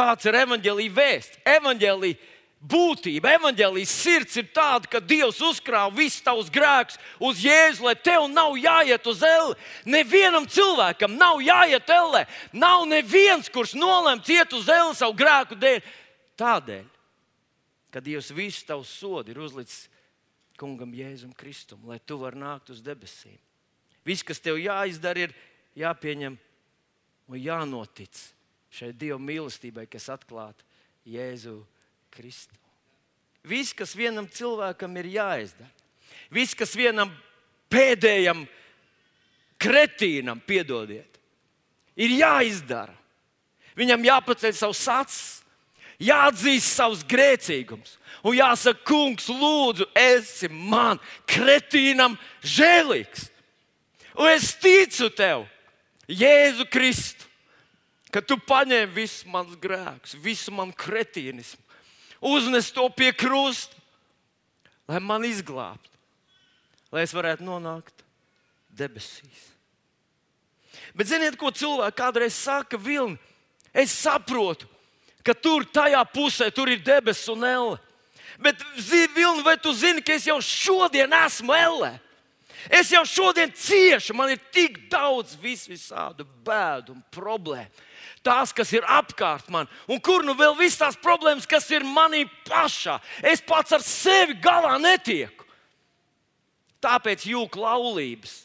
Tāds 0.00 0.24
ir 0.24 0.36
evanģēlīja 0.40 0.92
vēsts. 0.96 1.40
Evanģēlīja 1.44 2.16
būtība, 2.72 3.34
evanģēlijas 3.36 3.92
sirds 4.02 4.38
ir 4.40 4.46
tāda, 4.54 4.88
ka 4.88 5.00
Dievs 5.00 5.40
uzkrāja 5.44 5.92
visus 5.92 6.24
tavus 6.24 6.48
grēkus 6.52 6.96
uz 7.20 7.42
Jēzu, 7.44 7.84
lai 7.84 7.94
tev 8.00 8.24
nav 8.32 8.56
jāiet 8.60 9.10
uz 9.12 9.20
elli. 9.24 9.58
Nevienam 9.84 10.48
cilvēkam 10.48 11.18
nav 11.20 11.42
jāiet 11.44 11.92
ellē. 11.92 12.24
Nav 12.52 12.86
neviens, 12.88 13.52
kurš 13.52 13.76
nolemts 13.76 14.32
iet 14.32 14.56
uz 14.56 14.72
elli 14.72 14.96
savu 14.96 15.18
grēku 15.20 15.60
dēļ. 15.60 15.92
Tādēļ, 16.40 16.84
ka 17.92 18.00
Dievs 18.00 18.32
visu 18.32 18.64
tavu 18.72 18.88
sodu 18.88 19.34
ir 19.34 19.44
uzlicis 19.44 19.90
kungam 20.60 20.96
Jēzum 20.96 21.36
Kristum, 21.36 21.84
lai 21.88 22.00
tu 22.00 22.16
varētu 22.20 22.40
nākt 22.40 22.72
uz 22.72 22.80
debesīm. 22.84 23.36
Viss, 24.04 24.24
kas 24.24 24.40
tev 24.40 24.56
jāizdara, 24.60 25.28
ir 25.28 25.36
jāpieņem 25.76 26.40
un 27.28 27.40
jānotic 27.40 28.16
šai 28.74 28.92
Dieva 28.96 29.18
mīlestībai, 29.22 29.86
kas 29.90 30.08
atklāta 30.12 30.64
Jēzu 31.08 31.60
Kristu. 32.14 32.56
Viss, 33.46 33.74
kas 33.76 33.94
vienam 33.96 34.28
cilvēkam 34.28 34.96
ir 35.00 35.08
jāizdara, 35.16 35.70
viss, 36.30 36.56
kas 36.56 36.74
vienam 36.76 37.12
pēdējam 37.72 38.44
kretīnam, 39.60 40.40
piedodiet, 40.44 41.20
ir 41.96 42.16
jāizdara. 42.20 42.96
Viņam 43.78 44.04
jāpaceļ 44.04 44.52
savs 44.56 44.82
acis, 44.92 45.28
jāatzīst 46.02 46.74
savus 46.74 47.04
grēcīgumus. 47.08 47.96
Un 48.26 48.36
jāsaka, 48.36 48.82
kungs, 48.84 49.30
lūdzu, 49.32 49.86
esi 49.96 50.50
man, 50.52 51.00
kretīnam, 51.28 52.18
žēlīgs. 52.44 53.30
Un 54.18 54.28
es 54.34 54.50
ticu 54.60 55.08
tev, 55.16 55.46
Jēzu 56.10 56.66
Kristu 56.68 57.29
ka 58.12 58.22
tu 58.22 58.38
paņēmi 58.38 58.92
visus 58.94 59.26
manus 59.30 59.58
grēkus, 59.60 60.16
visu 60.22 60.52
manu 60.54 60.74
kretīnismu, 60.76 61.62
uznes 62.32 62.70
to 62.74 62.86
pie 62.94 63.12
krusta, 63.16 63.76
lai 64.90 65.00
man 65.02 65.24
izglābtu, 65.26 65.90
lai 66.90 67.06
es 67.06 67.14
varētu 67.14 67.46
nonākt 67.46 68.04
debesīs. 68.74 69.46
Bet 70.96 71.10
ziniet, 71.10 71.38
ko 71.38 71.52
cilvēki 71.54 71.98
kādreiz 71.98 72.34
saka, 72.34 72.78
Vilni? 72.80 73.18
Es 73.70 73.92
saprotu, 73.94 74.66
ka 75.22 75.34
tur 75.36 75.62
tajā 75.62 76.00
pusē 76.10 76.50
tur 76.50 76.70
ir 76.72 76.82
debesis 76.82 77.30
un 77.30 77.46
elle. 77.46 77.78
Bet, 78.40 78.58
Vilni, 79.14 79.44
vai 79.46 79.56
tu 79.60 79.72
zini, 79.76 80.02
ka 80.02 80.16
es 80.16 80.26
jau 80.26 80.40
šodien 80.42 81.12
esmu 81.22 81.54
elle? 81.54 81.92
Es 82.68 82.90
jau 82.92 83.04
šodien 83.08 83.52
ciešu, 83.56 84.12
man 84.18 84.34
ir 84.34 84.42
tik 84.52 84.82
daudz 84.92 85.36
vis 85.40 85.64
visādu 85.70 86.26
bēdu 86.44 86.92
un 86.96 87.04
problēmu 87.14 87.88
tās, 88.26 88.52
kas 88.52 88.72
ir 88.76 88.84
apkārt 88.88 89.48
man, 89.52 89.68
un 89.88 90.00
kur 90.02 90.24
nu 90.26 90.34
vēl 90.36 90.56
visas 90.58 90.80
tās 90.80 90.98
problēmas, 91.00 91.48
kas 91.48 91.68
ir 91.72 91.86
manī 91.86 92.26
pašā. 92.48 92.98
Es 93.24 93.42
pats 93.44 93.72
ar 93.76 93.84
sevi 93.84 94.36
galā 94.42 94.76
netieku. 94.80 95.46
Tāpēc 96.80 97.26
jūk 97.28 97.58
laulības, 97.60 98.42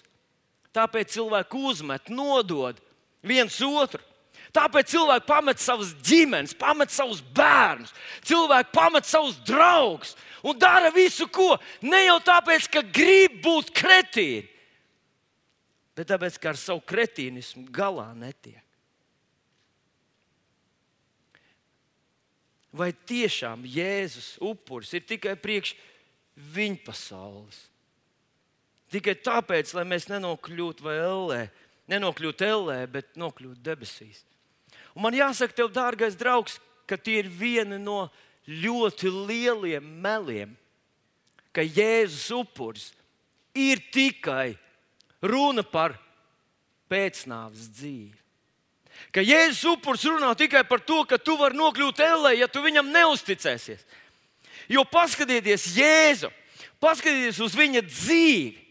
tāpēc 0.76 1.14
cilvēki 1.16 1.62
uzmet, 1.70 2.12
nodod 2.12 2.82
viens 3.24 3.56
otru. 3.64 4.04
Tāpēc 4.56 4.94
cilvēki 4.94 5.28
pamet 5.28 5.60
savas 5.60 5.92
ģimenes, 6.06 6.56
pamet 6.56 6.94
savus 6.94 7.20
bērnus, 7.36 7.92
cilvēki 8.24 8.72
pamet 8.76 9.08
savus 9.08 9.36
draugus 9.48 10.16
un 10.46 10.58
dara 10.60 10.94
visu, 10.96 11.28
ko. 11.28 11.58
Ne 11.84 12.06
jau 12.06 12.20
tāpēc, 12.24 12.70
ka 12.72 12.86
grib 12.96 13.42
būt 13.44 13.74
kretīni, 13.76 14.46
bet 15.98 16.08
tāpēc, 16.12 16.40
ka 16.40 16.54
ar 16.54 16.62
savu 16.62 16.84
kretīnismu 16.88 17.68
galā 17.76 18.14
netiek. 18.16 18.66
vai 22.76 22.92
tiešām 23.08 23.64
Jēzus 23.68 24.36
upuris 24.44 24.92
ir 24.96 25.06
tikai 25.08 25.36
priekš 25.40 25.74
viņa 26.56 26.82
pasaules. 26.86 27.60
Tikai 28.92 29.16
tāpēc, 29.26 29.72
lai 29.76 29.86
mēs 29.88 30.10
nenokļūtu 30.12 30.86
vai 30.86 30.96
ellē, 31.02 31.42
nenokļūtu 31.92 32.48
ellē, 32.48 32.78
bet 32.92 33.16
nokļūtu 33.20 33.64
debesīs. 33.66 34.22
Un 34.96 35.04
man 35.04 35.16
jāsaka, 35.16 35.54
tev, 35.54 35.72
dārgais 35.76 36.16
draugs, 36.16 36.60
ka 36.88 36.96
tie 36.98 37.20
ir 37.24 37.30
vieni 37.30 37.78
no 37.82 38.08
ļoti 38.48 39.12
lieliem 39.12 39.86
meliem, 40.02 40.54
ka 41.52 41.64
Jēzus 41.64 42.30
upuris 42.36 42.92
ir 43.56 43.82
tikai 43.92 44.56
runa 45.24 45.64
par 45.64 45.98
pēcnāvs 46.92 47.68
dzīvi. 47.76 48.16
Ka 49.12 49.24
Jēzus 49.24 49.66
upuris 49.74 50.06
runā 50.08 50.32
tikai 50.40 50.64
par 50.68 50.80
to, 50.80 51.02
ka 51.04 51.20
tu 51.20 51.36
vari 51.40 51.58
nokļūt 51.60 52.00
ellē, 52.06 52.36
ja 52.40 52.48
tu 52.48 52.64
viņam 52.64 52.94
neusticēsies. 52.94 53.84
Jo 54.72 54.86
paskatieties, 54.88 55.68
Jēzu, 55.76 56.32
paskatieties 56.80 57.42
uz 57.44 57.58
viņa 57.58 57.84
dzīvi. 57.90 58.64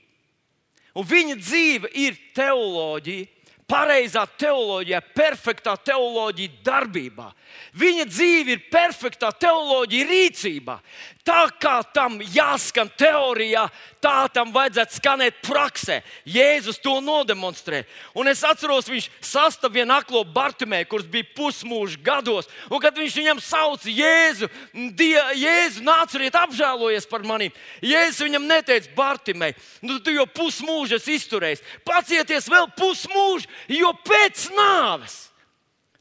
Un 0.95 1.07
viņa 1.11 1.37
dzīve 1.41 1.91
ir 1.99 2.17
teoloģija, 2.37 3.27
pareizā 3.71 4.25
teoloģijā, 4.39 5.01
perfektā 5.17 5.75
teoloģija 5.87 6.61
darbībā. 6.67 7.31
Viņa 7.79 8.07
dzīve 8.11 8.57
ir 8.57 8.65
perfektā 8.73 9.31
teoloģija 9.41 10.09
rīcībā. 10.11 10.79
Tā 11.25 11.47
kā 11.57 11.79
tam 11.97 12.19
jāskan 12.21 12.91
teorijā, 13.01 13.63
tā 14.05 14.27
tam 14.29 14.51
vajadzētu 14.53 14.99
skanēt 14.99 15.39
praksē. 15.47 16.03
Jēzus 16.29 16.77
to 16.85 16.99
nodemonstrē. 17.01 17.81
Un 18.13 18.29
es 18.29 18.43
atceros, 18.45 18.91
viņš 18.93 19.07
sastapa 19.25 19.73
vienu 19.73 19.95
aklo 19.97 20.21
Bartimēju, 20.29 20.91
kurš 20.91 21.07
bija 21.09 21.31
pusmūža 21.39 22.03
gados. 22.05 22.51
Un 22.69 22.83
kad 22.85 23.01
viņš 23.01 23.17
viņam 23.17 23.41
sauca 23.41 23.89
Jēzu, 23.89 24.51
die, 24.93 25.17
Jēzu 25.41 25.87
nāciet, 25.87 26.37
apžēlojies 26.45 27.09
par 27.09 27.25
maniem. 27.25 27.57
Jēzus 27.81 28.27
viņam 28.27 28.45
neteica, 28.51 28.93
Bartimēji, 28.99 29.57
nu, 29.81 29.97
tu 30.05 30.13
jau 30.13 30.27
pusmūžu 30.29 30.99
esi 31.01 31.17
izturējis. 31.17 31.65
Pacieties 31.89 32.51
vēl 32.53 32.69
pusmūžu, 32.77 33.49
jo 33.73 33.97
pēc 34.05 34.51
nāves 34.53 35.23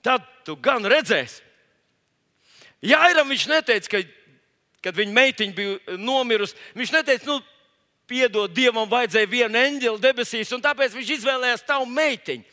tad 0.03 0.27
tu 0.43 0.57
gan 0.59 0.83
redzēsi. 0.83 1.39
Jairam 2.83 3.29
viņš 3.31 3.45
neteica, 3.47 3.87
ka 3.87 4.01
kad 4.83 4.97
viņa 4.97 5.15
meitiņa 5.15 5.55
bija 5.57 5.97
nomirusi, 5.99 6.57
viņš 6.77 6.93
neteica, 6.97 7.29
nu, 7.29 7.39
piedod, 8.09 8.51
Dievam 8.53 8.89
vajadzēja 8.91 9.29
vienu 9.31 9.59
eņģeli 9.59 10.03
debesīs, 10.03 10.51
un 10.55 10.63
tāpēc 10.63 10.95
viņš 10.97 11.13
izvēlējās 11.17 11.65
tavu 11.67 11.87
meitiņu. 11.89 12.43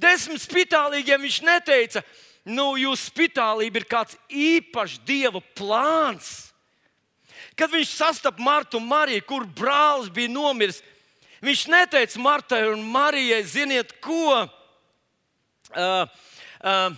Desmit 0.00 0.42
spitālīgiem 0.42 1.22
viņš 1.26 1.40
neteica, 1.46 2.04
nu, 2.48 2.72
jūsu 2.80 3.10
spitālība 3.10 3.80
ir 3.80 3.88
kāds 3.88 4.16
īpašs 4.28 5.02
Dieva 5.06 5.42
plāns. 5.58 6.50
Kad 7.56 7.72
viņš 7.72 7.92
sastapa 7.92 8.42
Martu 8.42 8.80
un 8.80 8.88
Mariju, 8.88 9.26
kur 9.28 9.44
brālis 9.44 10.08
bija 10.12 10.32
nomiris, 10.32 10.80
viņš 11.44 11.66
neteica 11.70 12.22
Martai 12.24 12.64
un 12.70 12.82
Marijai, 12.88 13.42
ziniet, 13.44 13.92
ko? 14.00 14.40
Uh, 15.70 15.78
uh, 15.78 16.10
Eh, 16.60 16.90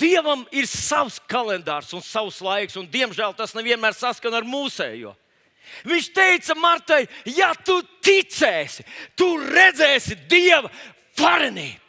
Dievam 0.00 0.46
ir 0.48 0.64
savs 0.64 1.18
kalendārs 1.28 1.90
un 1.92 2.00
savs 2.00 2.38
laiks, 2.40 2.78
un 2.80 2.86
diemžēl 2.88 3.34
tas 3.36 3.52
nevienmēr 3.52 3.92
saskan 3.92 4.32
ar 4.38 4.46
mūsējo. 4.48 5.12
Viņš 5.84 6.06
teica 6.16 6.56
Martai, 6.56 7.02
ja 7.28 7.50
tu 7.52 7.76
ticēsi, 8.00 8.86
tu 9.12 9.34
redzēsi 9.42 10.16
Dieva 10.30 10.70
varenību. 11.20 11.84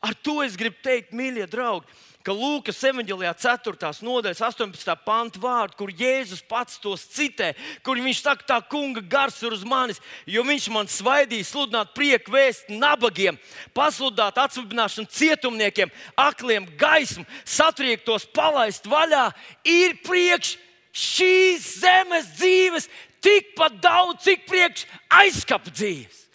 Ar 0.00 0.14
to 0.22 0.38
es 0.44 0.54
gribu 0.56 0.78
teikt, 0.80 1.10
mīļie 1.12 1.44
draugi, 1.50 1.90
ka 2.26 2.34
Lūkas 2.36 2.78
evanģēlijā 2.90 3.32
4. 3.40 3.90
nodaļas 4.04 4.42
18. 4.44 4.94
panta 5.06 5.40
vārdu, 5.40 5.78
kur 5.78 5.92
Jēzus 5.96 6.42
pats 6.44 6.76
tos 6.82 7.06
citē, 7.08 7.54
kur 7.86 8.00
viņš 8.00 8.20
saka, 8.20 8.46
tā 8.48 8.58
kunga 8.70 9.00
gars 9.00 9.40
ir 9.40 9.56
uz 9.56 9.64
manis, 9.64 10.00
jo 10.28 10.44
viņš 10.44 10.68
man 10.74 10.90
svaidīja 10.90 11.48
sludināt 11.48 11.94
prieku 11.96 12.34
vēst 12.34 12.68
nabagiem, 12.72 13.40
pasludināt 13.76 14.40
atsvabināšanu 14.44 15.08
cietumniekiem, 15.16 15.92
akliem 16.20 16.68
gaismu, 16.80 17.24
satriektos 17.48 18.28
palaist 18.36 18.88
vaļā, 18.90 19.30
ir 19.64 19.96
priekš 20.04 20.58
šīs 20.92 21.68
zemes 21.80 22.32
dzīves 22.36 22.90
tikpat 23.24 23.80
daudz, 23.80 24.24
cik 24.26 24.44
priekš 24.48 24.84
aizkapa 25.22 25.72
dzīves. 25.72 26.26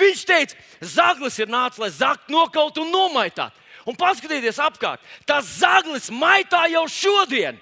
Viņš 0.00 0.20
teica, 0.24 0.56
zaglis 0.80 1.38
ir 1.42 1.50
nācis, 1.50 1.80
lai 1.82 1.90
zakt, 1.92 2.28
nokaut 2.32 2.78
un 2.80 2.92
nomaitāt. 2.94 3.56
Un 3.88 3.96
paskatieties 3.98 4.60
apkārt, 4.60 5.02
tas 5.28 5.48
zaglis 5.60 6.10
maitā 6.12 6.66
jau 6.72 6.84
šodien. 6.90 7.58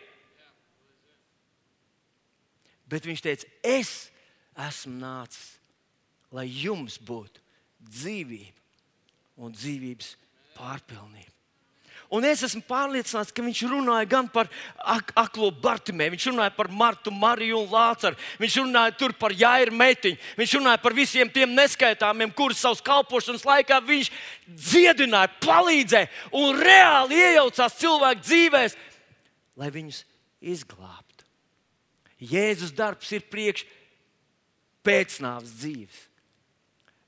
Bet 2.89 3.05
viņš 3.05 3.23
teica, 3.25 3.49
es 3.63 4.11
esmu 4.69 4.97
nācis, 4.99 5.59
lai 6.35 6.47
jums 6.49 6.97
būtu 6.99 7.43
dzīvība 7.85 9.45
un 9.45 9.53
dzīvības 9.55 10.15
pārpilnība. 10.57 11.38
Un 12.09 12.25
es 12.25 12.41
esmu 12.47 12.63
pārliecināts, 12.65 13.35
ka 13.37 13.45
viņš 13.45 13.59
runāja 13.69 14.07
gan 14.09 14.29
par 14.33 14.49
ak 14.81 15.11
aklo 15.21 15.51
Bartimē, 15.53 16.07
viņš 16.15 16.31
runāja 16.31 16.55
par 16.57 16.71
Martu, 16.73 17.13
Mariju 17.13 17.59
un 17.61 17.69
Lācaru, 17.69 18.17
viņš 18.41 18.57
runāja 18.63 19.11
par 19.21 19.35
Jāira 19.37 19.75
metiņu, 19.77 20.17
viņš 20.39 20.55
runāja 20.57 20.81
par 20.81 20.97
visiem 20.97 21.29
tiem 21.29 21.53
neskaitāmiem, 21.53 22.33
kurus 22.33 22.63
savas 22.65 22.81
kalpošanas 22.85 23.45
laikā 23.45 23.83
viņš 23.85 24.09
dziedināja, 24.49 25.35
palīdzēja 25.45 26.09
un 26.41 26.57
reāli 26.57 27.21
iejaucās 27.21 27.77
cilvēku 27.77 28.25
dzīvēm, 28.25 28.81
lai 29.61 29.71
viņus 29.77 30.01
izglābtu. 30.41 31.29
Jēzus 32.19 32.73
darbs 32.73 33.13
ir 33.13 33.29
priekš 33.29 33.69
pēcnāvs 34.81 35.59
dzīves. 35.61 36.08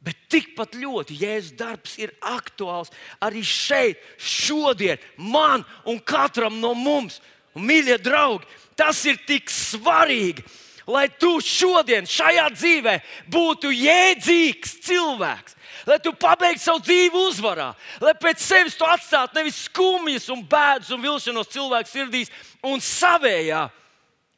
Bet 0.00 0.16
tikpat 0.32 0.78
ļoti 0.80 1.18
Jēzus 1.20 1.56
darbs 1.58 1.98
ir 2.00 2.14
aktuāls 2.24 2.88
arī 3.20 3.42
šeit, 3.44 4.00
šodien, 4.16 5.00
man 5.20 5.64
un 5.84 6.00
katram 6.00 6.56
no 6.62 6.72
mums. 6.72 7.18
Un, 7.52 7.66
mīļie 7.66 7.98
draugi, 8.00 8.46
tas 8.78 9.02
ir 9.10 9.18
tik 9.26 9.50
svarīgi, 9.52 10.44
lai 10.88 11.08
tu 11.20 11.34
šodien, 11.44 12.06
šajā 12.08 12.46
dzīvē, 12.54 12.94
būtu 13.28 13.72
jēdzīgs 13.74 14.78
cilvēks. 14.86 15.56
Lai 15.88 15.96
tu 16.02 16.12
pabeigtu 16.14 16.62
savu 16.62 16.82
dzīvi 16.84 17.20
uzvarā, 17.26 17.70
lai 18.04 18.12
pēc 18.20 18.40
sevis 18.44 18.76
tu 18.78 18.86
atstātu 18.86 19.38
nevis 19.38 19.64
skumjas, 19.66 20.28
un 20.32 20.44
bēdas 20.46 20.92
un 20.94 21.02
vilšanos 21.02 21.50
cilvēku 21.50 21.90
sirdīs 21.90 22.32
un 22.68 22.82
savējā, 22.84 23.64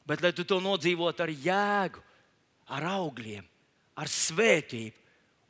bet 0.09 0.23
lai 0.23 0.33
tu 0.35 0.47
to 0.49 0.61
nodzīvotu 0.63 1.27
ar 1.27 1.33
jēgu, 1.35 2.03
ar 2.73 2.89
augļiem, 2.95 3.45
ar 3.99 4.11
svētību 4.11 5.02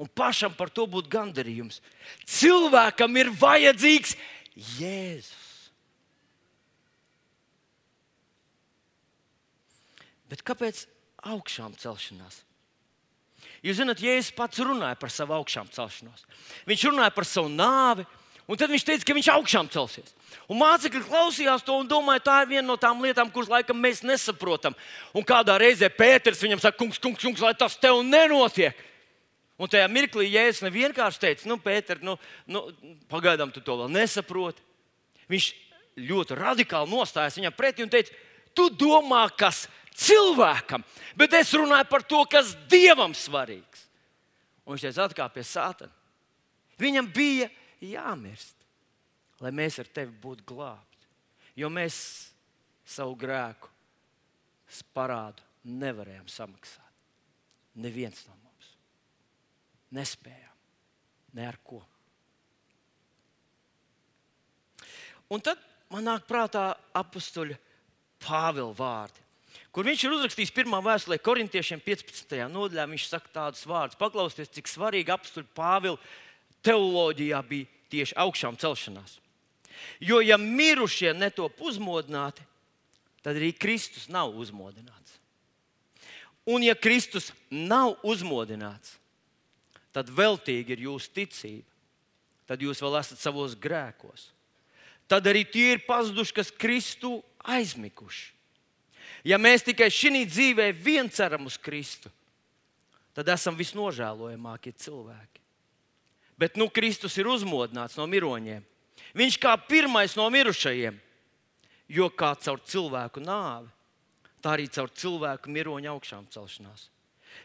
un 0.03 0.11
pašam 0.11 0.55
par 0.59 0.73
to 0.75 0.88
būtu 0.91 1.11
gandarījums. 1.12 1.79
Cilvēkam 2.27 3.15
ir 3.21 3.31
vajadzīgs 3.38 4.17
Jēzus. 4.81 5.51
Bet 10.33 10.43
kāpēc 10.49 10.87
augšām 11.29 11.77
celšanās? 11.79 12.41
Jūs 13.62 13.79
zināt, 13.79 14.03
Jēzus 14.03 14.35
pats 14.35 14.59
runāja 14.65 14.99
par 14.99 15.12
savu 15.15 15.37
augšām 15.37 15.71
celšanos. 15.71 16.27
Viņš 16.67 16.88
runāja 16.88 17.15
par 17.15 17.29
savu 17.29 17.53
nāvi, 17.53 18.07
un 18.51 18.59
tad 18.59 18.73
viņš 18.73 18.87
teica, 18.88 19.07
ka 19.07 19.15
viņš 19.15 19.29
augšām 19.37 19.69
celsies. 19.71 20.17
Un 20.51 20.59
mācekļi 20.59 21.05
klausījās 21.07 21.62
to 21.62 21.77
un 21.79 21.87
domāja, 21.87 22.25
tā 22.27 22.38
ir 22.43 22.57
viena 22.57 22.67
no 22.67 22.79
tām 22.81 23.05
lietām, 23.05 23.31
kuras 23.31 23.53
laikam 23.53 23.79
mēs 23.79 24.03
nesaprotam. 24.03 24.75
Un 25.15 25.23
kādā 25.27 25.55
reizē 25.62 25.93
Pēters 25.95 26.43
viņam 26.43 26.65
saka, 26.65 26.81
kungs, 26.81 26.99
kungs, 26.99 27.23
kungs 27.23 27.45
lai 27.45 27.55
tas 27.55 27.79
tev 27.79 28.03
nenotiek. 28.03 28.75
Un 29.62 29.70
tajā 29.70 29.87
mirklī 29.87 30.27
Jēzus 30.27 30.64
nevienkārši 30.66 31.20
teica, 31.22 31.46
nu, 31.46 31.57
Pēter, 31.62 32.01
nu, 32.03 32.16
nu, 32.51 32.64
pagaidām 33.11 33.53
tu 33.55 33.62
to 33.62 33.77
vēl 33.79 33.92
nesaproti. 33.94 34.64
Viņš 35.31 35.46
ļoti 36.03 36.38
radikāli 36.38 36.90
nostājās 36.90 37.38
viņam 37.38 37.55
pretī 37.55 37.85
un 37.85 37.92
teica, 37.92 38.14
tu 38.59 38.66
domā, 38.75 39.22
kas 39.38 39.68
cilvēkam, 39.94 40.83
bet 41.18 41.37
es 41.38 41.53
runāju 41.55 41.87
par 41.92 42.03
to, 42.09 42.25
kas 42.27 42.57
dievam 42.72 43.14
svarīgs. 43.14 43.87
Un 44.66 44.75
viņš 44.75 44.88
teica, 44.88 45.07
atkāpies 45.07 45.55
sātam. 45.55 45.94
Viņam 46.83 47.12
bija 47.14 47.46
jāmirst, 47.87 48.57
lai 49.42 49.55
mēs 49.55 49.79
ar 49.79 49.90
tevi 49.94 50.14
būtu 50.22 50.46
glābti. 50.48 51.07
Jo 51.55 51.70
mēs 51.70 51.96
savu 52.88 53.14
grēku 53.20 53.70
parādu 54.96 55.44
nevarējām 55.68 56.31
samaksāt. 56.33 56.88
Neviens 57.79 58.25
no 58.27 58.33
mums 58.35 58.42
nespējām. 59.95 60.55
Ne 61.37 61.49
ar 61.49 61.59
ko. 61.65 61.81
Un 65.33 65.41
tad 65.41 65.61
man 65.93 66.05
nāk 66.09 66.27
prātā 66.29 66.73
apakstuļa 66.97 67.59
Pāvila 68.23 68.71
vārdi, 68.77 69.19
kur 69.75 69.87
viņš 69.89 70.03
ir 70.05 70.13
uzrakstījis 70.15 70.53
pirmā 70.55 70.79
vēstulē 70.85 71.17
korintiešiem 71.19 71.81
15. 71.83 72.37
nodaļā. 72.53 72.85
Viņš 72.93 73.07
saka 73.11 73.33
tādus 73.35 73.65
vārdus, 73.67 73.99
paklausieties, 73.99 74.53
cik 74.55 74.71
svarīgi 74.71 75.11
apakstuļa 75.11 75.49
Pāvila 75.57 75.99
teoloģijā 76.63 77.41
bija 77.49 77.67
tieši 77.91 78.17
augšām 78.23 78.61
celšanās. 78.63 79.19
Jo, 79.99 80.21
ja 80.23 80.39
mirušie 80.39 81.11
netop 81.19 81.59
uzmodināti, 81.65 82.45
tad 83.25 83.41
arī 83.41 83.51
Kristus 83.57 84.07
nav 84.13 84.37
uzmodināts. 84.39 85.19
Un, 86.47 86.63
ja 86.63 86.75
Kristus 86.79 87.31
nav 87.51 87.97
uzmodināts, 88.07 88.97
tad 89.95 90.11
veltīgi 90.11 90.75
ir 90.75 90.87
jūsu 90.89 91.13
ticība. 91.15 91.69
Tad 92.49 92.63
jūs 92.65 92.83
vēl 92.83 92.99
esat 92.99 93.21
savos 93.23 93.55
grēkos. 93.57 94.31
Tad 95.09 95.27
arī 95.29 95.45
tie 95.49 95.75
ir 95.75 95.85
pazuduši, 95.87 96.35
kas 96.37 96.51
Kristu 96.51 97.21
aizmiguši. 97.45 98.33
Ja 99.29 99.39
mēs 99.39 99.63
tikai 99.67 99.87
šī 99.93 100.25
dzīvē 100.27 100.73
vien 100.75 101.11
ceram 101.13 101.47
uz 101.47 101.55
Kristu, 101.61 102.11
tad 103.15 103.29
esam 103.31 103.55
visnožēlojamākie 103.59 104.73
cilvēki. 104.75 105.43
Bet 106.39 106.57
nu 106.59 106.67
Kristus 106.73 107.15
ir 107.21 107.29
uzmodināts 107.31 107.99
no 108.01 108.07
miroņiem. 108.11 108.65
Viņš 109.15 109.37
kā 109.39 109.53
pirmais 109.69 110.17
no 110.19 110.27
mirušajiem, 110.33 110.97
jo 111.93 112.09
kā 112.11 112.33
caur 112.41 112.63
cilvēku 112.67 113.23
nāvi, 113.23 113.69
tā 114.43 114.57
arī 114.57 114.67
caur 114.73 114.91
cilvēku 114.91 115.53
miroņa 115.53 115.93
augšām 115.93 116.27
celšanās. 116.33 116.89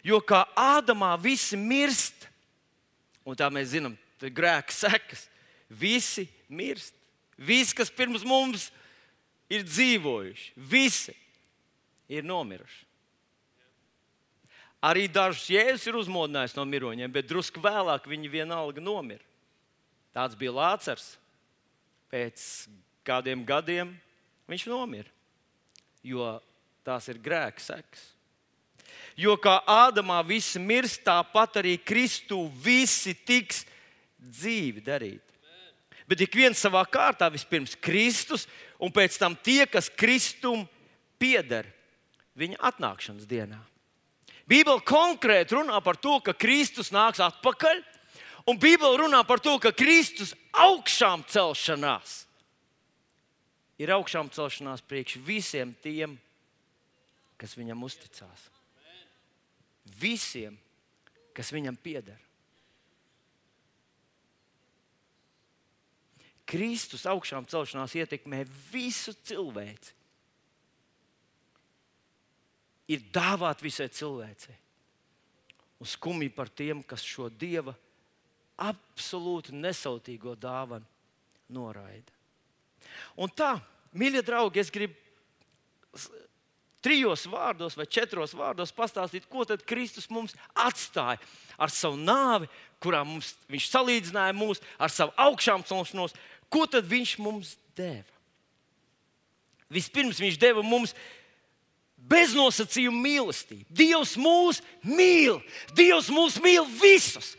Jo 0.04 0.20
kā 0.24 0.46
Ādamā 0.58 1.14
visi 1.22 1.60
mirst, 1.60 2.26
un 3.28 3.36
tā 3.36 3.50
mēs 3.52 3.74
zinām, 3.76 3.98
grēka 4.22 4.74
sekas, 4.74 5.28
visi 5.68 6.28
mirst. 6.48 6.96
Visi, 7.38 7.76
kas 7.78 7.92
pirms 7.94 8.24
mums 8.26 8.72
ir 9.52 9.62
dzīvojuši, 9.68 10.54
visi 10.58 11.14
ir 12.10 12.26
nomiruši. 12.26 12.88
Arī 14.88 15.08
dažus 15.10 15.50
jēzus 15.52 15.86
ir 15.90 15.98
uzmodinājis 16.00 16.56
no 16.58 16.64
miroņiem, 16.70 17.12
bet 17.14 17.30
drusku 17.30 17.62
vēlāk 17.62 18.08
viņi 18.10 18.30
vienalga 18.32 18.82
nomira. 18.82 19.26
Tāds 20.16 20.38
bija 20.38 20.54
Lācars. 20.54 21.16
Pēc 22.08 22.42
kādiem 23.06 23.42
gadiem 23.46 23.92
viņš 24.48 24.68
nomira, 24.72 25.10
jo 26.06 26.38
tās 26.88 27.10
ir 27.12 27.20
grēka 27.20 27.60
sekas. 27.62 28.06
Jo 29.18 29.34
kā 29.42 29.58
Ādamā 29.66 30.20
visi 30.26 30.60
mirst, 30.62 31.02
tāpat 31.06 31.58
arī 31.64 31.78
Kristū 31.82 32.44
visi 32.62 33.16
tiks 33.26 33.64
dzīvi 34.22 34.84
darīt. 34.86 35.24
Bet 36.08 36.22
ik 36.24 36.38
viens 36.38 36.60
savā 36.62 36.84
kārtā, 36.88 37.28
vispirms 37.34 37.74
Kristus, 37.84 38.46
un 38.80 38.94
pēc 38.94 39.18
tam 39.20 39.36
tie, 39.36 39.66
kas 39.68 39.90
Kristum 39.90 40.64
pieder 41.20 41.68
viņa 42.38 42.62
atnākšanas 42.70 43.28
dienā. 43.28 43.58
Bībele 44.48 44.86
konkrēti 44.88 45.58
runā 45.58 45.82
par 45.84 45.98
to, 46.00 46.22
ka 46.24 46.38
Kristus 46.38 46.94
nāks 46.96 47.20
atpakaļ, 47.20 47.82
un 48.48 48.62
Bībele 48.62 49.02
runā 49.02 49.20
par 49.28 49.42
to, 49.44 49.58
ka 49.60 49.74
Kristus 49.76 50.32
augšām 50.54 51.26
celšanās 51.28 52.22
ir 53.78 53.94
augšām 53.94 54.30
celšanās 54.34 54.82
priekš 54.86 55.20
visiem 55.26 55.74
tiem, 55.84 56.18
kas 57.38 57.54
viņam 57.58 57.84
uzticās. 57.86 58.48
Visiem, 60.00 60.58
kas 61.36 61.52
viņam 61.54 61.78
pieder. 61.80 62.20
Kristus 66.48 67.04
augšām 67.10 67.48
celšanās 67.50 67.96
ietekmē 68.00 68.46
visu 68.72 69.12
cilvēci 69.28 69.96
ir 72.88 73.04
dāvāta 73.12 73.66
visai 73.66 73.90
cilvēcei. 73.92 74.56
Un 75.78 75.90
skumji 75.92 76.32
par 76.34 76.50
tiem, 76.50 76.80
kas 76.88 77.04
šo 77.06 77.28
dieva 77.30 77.76
absolūti 78.64 79.54
nesautīgo 79.54 80.34
dāvanu 80.40 80.88
noraida. 81.54 82.16
Un 83.20 83.30
tā, 83.30 83.58
mīļie 83.94 84.24
draugi, 84.26 84.64
es 84.64 84.72
gribu 84.74 84.96
trijos 86.86 87.26
vārdos 87.30 87.78
vai 87.78 87.88
četros 87.90 88.36
vārdos 88.38 88.74
pastāstīt, 88.76 89.28
ko 89.30 89.46
tad 89.48 89.66
Kristus 89.68 90.10
mums 90.14 90.36
atstāja 90.54 91.20
ar 91.58 91.74
savu 91.74 92.00
nāvi, 92.00 92.50
kurā 92.84 93.04
mums, 93.08 93.34
viņš 93.52 93.70
salīdzināja 93.72 94.36
mūs 94.38 94.62
ar 94.78 94.94
savu 94.94 95.16
augšām 95.18 95.66
celšanos, 95.68 96.16
ko 96.54 96.66
tad 96.70 96.88
viņš 96.88 97.18
mums 97.24 97.56
deva. 97.78 98.08
Vispirms 99.74 100.22
viņš 100.24 100.38
deva 100.40 100.64
mums 100.64 100.94
beznosacījuma 102.08 103.02
mīlestību. 103.04 103.66
Dievs 103.74 104.16
mūs 104.22 104.62
mīl, 104.86 105.42
Dievs 105.76 106.12
mūs 106.14 106.38
mīl 106.44 106.64
visus. 106.80 107.34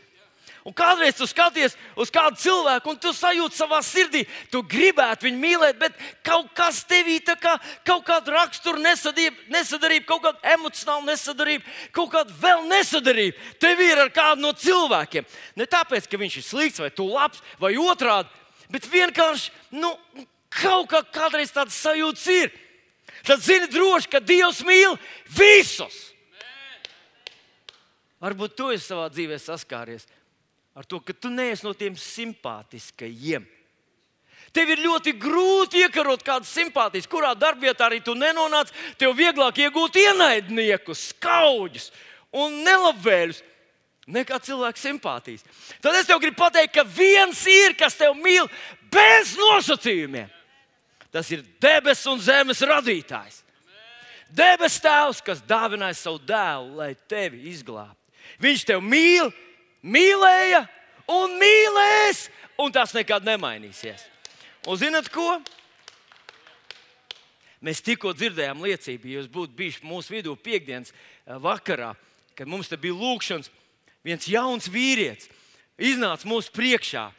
Un 0.69 0.73
kādreiz 0.77 1.15
tu 1.17 1.25
skaties 1.25 1.73
uz 1.97 2.11
kādu 2.13 2.37
cilvēku, 2.37 2.91
un 2.91 2.97
tu 3.01 3.09
sajūti 3.15 3.57
savā 3.57 3.79
sirdī, 3.81 4.19
tu 4.53 4.59
gribētu 4.61 5.25
viņu 5.25 5.39
mīlēt, 5.41 5.79
bet 5.81 5.95
kaut 6.21 6.51
kas 6.53 6.83
tevī 6.85 7.15
kā, 7.25 7.55
kaut 7.87 8.03
kāda 8.05 8.35
rakstura 8.35 8.77
nesadarība, 8.77 10.05
kaut 10.05 10.21
kāda 10.27 10.53
emocionāla 10.53 11.07
nesadarība, 11.07 11.65
kaut 11.95 12.11
kāda 12.13 12.35
vēl 12.43 12.67
nesadarība. 12.69 13.47
Tev 13.57 13.81
ir 13.81 14.03
ar 14.03 14.13
kādu 14.13 14.45
no 14.45 14.51
cilvēkiem. 14.53 15.25
Ne 15.57 15.65
tāpēc, 15.65 16.05
ka 16.05 16.21
viņš 16.21 16.37
ir 16.37 16.45
slikts 16.45 16.83
vai 16.85 16.91
tu 16.93 17.07
labs 17.09 17.41
vai 17.57 17.73
otrādi, 17.73 18.29
bet 18.69 18.85
vienkārši 18.93 19.49
nu, 19.81 19.95
kaut 20.53 20.93
kā 20.93 21.01
kādreiz 21.17 21.49
tāds 21.55 21.81
sajūta 21.81 22.37
ir 22.43 22.53
tad 23.25 23.41
zini 23.41 23.71
droši, 23.73 24.13
ka 24.13 24.21
Dievs 24.21 24.61
mīl 24.61 24.93
visus. 25.33 25.97
Varbūt 28.21 28.53
tu 28.53 28.69
esi 28.69 28.85
savā 28.85 29.09
dzīvē 29.09 29.41
saskāries 29.41 30.05
ar 30.79 30.87
to, 30.87 31.01
ka 31.03 31.11
tu 31.11 31.27
neesi 31.27 31.65
no 31.67 31.73
tiem 31.75 31.97
simpātiskajiem. 31.99 33.43
Tev 34.55 34.71
ir 34.71 34.81
ļoti 34.81 35.11
grūti 35.19 35.83
iekarot 35.83 36.23
kādas 36.25 36.49
simpātijas, 36.55 37.09
kurā 37.09 37.33
darbvietā 37.37 37.89
arī 37.89 37.99
tu 38.01 38.15
nenonāc. 38.17 38.71
Tev 38.97 39.11
vieglāk 39.17 39.59
iegūt 39.65 39.99
ienaidniekus, 39.99 41.09
skaudžus 41.11 41.91
un 42.33 42.61
nelabvēlus 42.63 43.43
nekā 44.09 44.39
cilvēku 44.41 44.81
simpātijas. 44.81 45.43
Tad 45.83 45.99
es 45.99 46.07
tev 46.09 46.21
gribu 46.23 46.39
pateikt, 46.39 46.73
ka 46.79 46.87
viens 46.87 47.43
ir, 47.51 47.75
kas 47.77 47.99
tev 47.99 48.15
mīl 48.17 48.47
bez 48.89 49.35
nosacījumiem. 49.37 50.31
Tas 51.13 51.29
ir 51.33 51.43
debesu 51.61 52.15
un 52.15 52.23
zemes 52.23 52.63
radītājs. 52.65 53.43
Debes 54.29 54.77
Tēvs, 54.81 55.23
kas 55.25 55.41
dāvināja 55.41 55.97
savu 55.97 56.19
dēlu, 56.21 56.75
lai 56.77 56.91
tevi 57.09 57.49
izglābtu. 57.49 57.97
Viņš 58.41 58.65
tevi 58.69 58.85
mīl, 58.85 59.31
mīlēja 59.83 60.65
un 61.09 61.37
mīlēs, 61.39 62.27
un 62.59 62.73
tas 62.75 62.93
nekad 62.95 63.25
nemainīsies. 63.27 64.05
Un 64.67 64.79
zinat 64.79 65.09
ko? 65.13 65.39
Mēs 67.63 67.81
tikko 67.83 68.13
dzirdējām 68.15 68.61
liecību, 68.63 69.09
ja 69.09 69.19
jūs 69.19 69.31
būtu 69.31 69.55
bijuši 69.57 69.87
mūsu 69.87 70.13
vidū 70.13 70.35
piekdienas 70.39 70.93
eh, 70.93 71.35
vakarā, 71.43 71.91
kad 72.35 72.47
mums 72.47 72.71
te 72.71 72.79
bija 72.79 72.95
lūkšanas, 72.95 73.51
viens 74.05 74.27
jauns 74.31 74.69
vīrietis 74.71 75.27
iznāca 75.79 76.27
mūsu 76.27 76.51
priekšā 76.55 77.09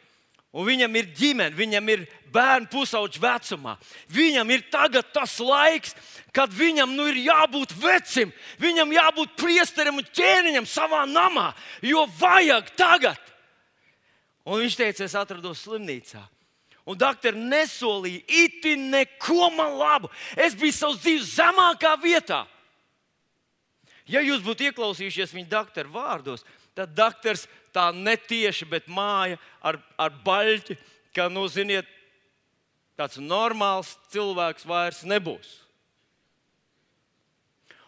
Un 0.51 0.67
viņam 0.67 0.95
ir 0.99 1.11
ģimene, 1.15 1.55
viņam 1.55 1.89
ir 1.93 2.01
bērnu 2.31 2.67
pusauģis 2.71 3.21
vecumā. 3.23 3.77
Viņam 4.11 4.49
ir 4.51 4.65
tagad 4.71 5.07
tas 5.15 5.37
laiks, 5.39 5.95
kad 6.35 6.51
viņam 6.51 6.91
nu, 6.95 7.05
ir 7.07 7.21
jābūt 7.23 7.71
vecim, 7.79 8.33
viņam 8.59 8.91
jābūt 8.97 9.37
priesterim 9.39 10.01
un 10.01 10.09
ķēniņam 10.11 10.67
savā 10.67 11.05
namā, 11.07 11.51
jo 11.83 12.03
vajag 12.19 12.73
tagad. 12.75 13.31
Un 14.43 14.59
viņš 14.59 14.75
teica, 14.75 15.05
es 15.05 15.15
atrados 15.15 15.63
slimnīcā. 15.63 16.23
Un 16.89 16.97
doktori 16.97 17.39
nesolīja 17.39 18.23
itin 18.41 18.89
neko 18.91 19.51
man 19.53 19.77
labu. 19.77 20.09
Es 20.35 20.57
biju 20.57 20.73
savas 20.75 20.99
dzīves 21.03 21.35
zemākā 21.37 21.93
vietā. 22.01 22.41
Ja 24.09 24.23
jūs 24.25 24.41
būtu 24.43 24.67
ieklausījušies 24.67 25.31
viņa 25.35 25.51
doktora 25.51 25.93
vārdos, 25.93 26.43
tad 26.75 26.95
doktors 26.97 27.45
tā 27.75 27.89
netieši, 27.95 28.67
bet 28.69 28.89
māja 28.91 29.39
ar, 29.63 29.79
ar 29.99 30.13
baļķi, 30.25 30.77
ka, 31.15 31.27
nu, 31.31 31.47
ziniet, 31.51 31.87
tāds 32.99 33.19
normāls 33.21 33.95
cilvēks 34.13 34.67
vairs 34.67 35.03
nebūs. 35.07 35.57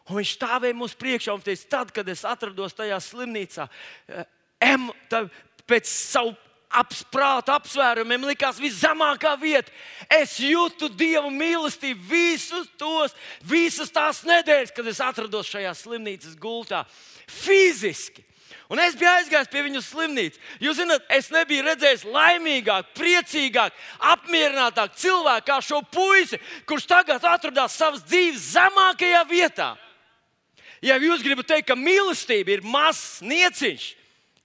Un 0.09 0.19
viņš 0.19 0.33
stāvēja 0.35 0.75
mums 0.75 0.95
priekšā 0.99 1.35
un 1.35 1.43
teica, 1.43 1.67
tad, 1.77 1.93
kad 1.95 2.07
es 2.11 2.25
atrados 2.27 2.75
tajā 2.75 2.97
slimnīcā, 2.99 3.69
eh, 4.11 4.25
em, 4.73 4.89
tā, 5.11 5.23
pēc 5.67 5.87
savu 5.87 6.35
apsprāta 6.73 7.53
apsvērumiem 7.59 8.25
likās 8.31 8.59
viszemākā 8.61 9.35
vieta. 9.39 9.71
Es 10.11 10.39
jūtu 10.41 10.89
Dieva 10.97 11.29
mīlestību 11.31 12.09
visus 12.09 12.67
tos, 12.79 13.13
visas 13.45 13.93
tās 13.93 14.23
nedēļas, 14.27 14.73
kad 14.75 14.87
es 14.89 15.01
atrados 15.03 15.51
šajā 15.53 15.73
slimnīcas 15.77 16.35
gultā. 16.41 16.83
Fiziski. 17.29 18.25
Un 18.71 18.79
es 18.79 18.95
biju 18.97 19.09
aizgājis 19.11 19.51
pie 19.51 19.63
viņu 19.65 19.81
slimnīcas. 19.83 20.39
Jūs 20.63 20.79
zināt, 20.79 21.03
es 21.11 21.29
nebiju 21.33 21.65
redzējis 21.67 22.05
laimīgāku, 22.07 22.93
priecīgāku, 22.97 23.75
apmierinātāku 24.13 24.99
cilvēku 25.03 25.47
kā 25.49 25.59
šo 25.61 25.81
puisi, 25.93 26.39
kurš 26.69 26.87
tagad 26.89 27.27
atrodas 27.27 27.75
savas 27.77 28.05
dzīves 28.07 28.53
zemākajā 28.55 29.23
vietā. 29.29 29.73
Ja 30.83 30.97
jūs 30.99 31.23
gribat 31.23 31.47
teikt, 31.51 31.69
ka 31.69 31.79
mīlestība 31.79 32.57
ir 32.57 32.65
mazs 32.67 33.21
nieciņš, 33.23 33.87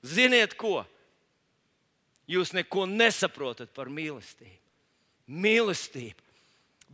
ziniet 0.06 0.54
ko? 0.58 0.82
Jūs 2.28 2.52
neko 2.54 2.84
nesaprotat 2.90 3.72
par 3.74 3.88
mīlestību. 3.88 4.56
mīlestība 5.28 6.28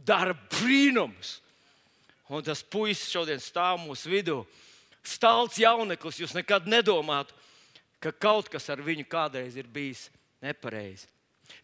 dara 0.04 0.34
brīnumus. 0.34 1.38
Un 2.28 2.42
tas 2.44 2.64
puisis 2.64 3.12
šodien 3.12 3.40
stāv 3.42 3.78
mūsu 3.82 4.10
vidū. 4.10 4.40
Stāsts 5.04 5.60
jauneklis, 5.60 6.20
jūs 6.22 6.32
nekad 6.36 6.68
nedomājat, 6.70 7.32
ka 8.00 8.12
kaut 8.12 8.48
kas 8.52 8.68
ar 8.72 8.80
viņu 8.84 9.04
kādreiz 9.08 9.56
ir 9.56 9.68
bijis 9.70 10.08
nepareizi. 10.44 11.08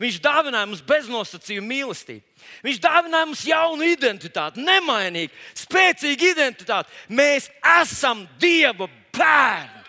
Viņš 0.01 0.19
dāvināja 0.21 0.69
mums 0.69 0.83
beznosacījumu 0.85 1.69
mīlestību. 1.69 2.25
Viņš 2.65 2.81
dāvināja 2.85 3.29
mums 3.29 3.45
jaunu 3.49 3.87
identitāti, 3.89 4.63
nemainīgu, 4.65 5.33
spēcīgu 5.57 6.33
identitāti. 6.35 6.93
Mēs 7.17 7.49
esam 7.81 8.27
Dieva 8.41 8.89
bērni. 9.17 9.80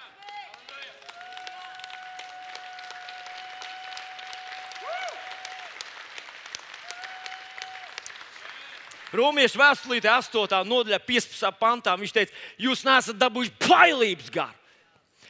Romiešu 9.12 9.60
vēstulīte 9.60 10.08
8. 10.08 10.62
nodaļā, 10.68 11.02
15. 11.04 11.52
pantā 11.60 11.98
viņš 12.00 12.14
teica, 12.16 12.36
jūs 12.62 12.86
neesat 12.88 13.20
dabūjuši 13.20 13.58
bailības 13.68 14.32
garu. 14.32 14.58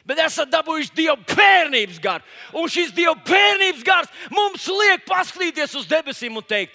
Bet 0.06 0.18
esat 0.22 0.50
dabūjuši 0.50 0.94
Dieva 0.96 1.16
bērnības 1.30 1.98
garu. 2.02 2.26
Un 2.58 2.70
šis 2.70 2.90
Dieva 2.94 3.14
bērnības 3.26 3.82
gars 3.86 4.14
mums 4.34 4.66
liek 4.70 5.04
paskatīties 5.06 5.76
uz 5.78 5.86
debesīm 5.90 6.38
un 6.38 6.46
teikt, 6.46 6.74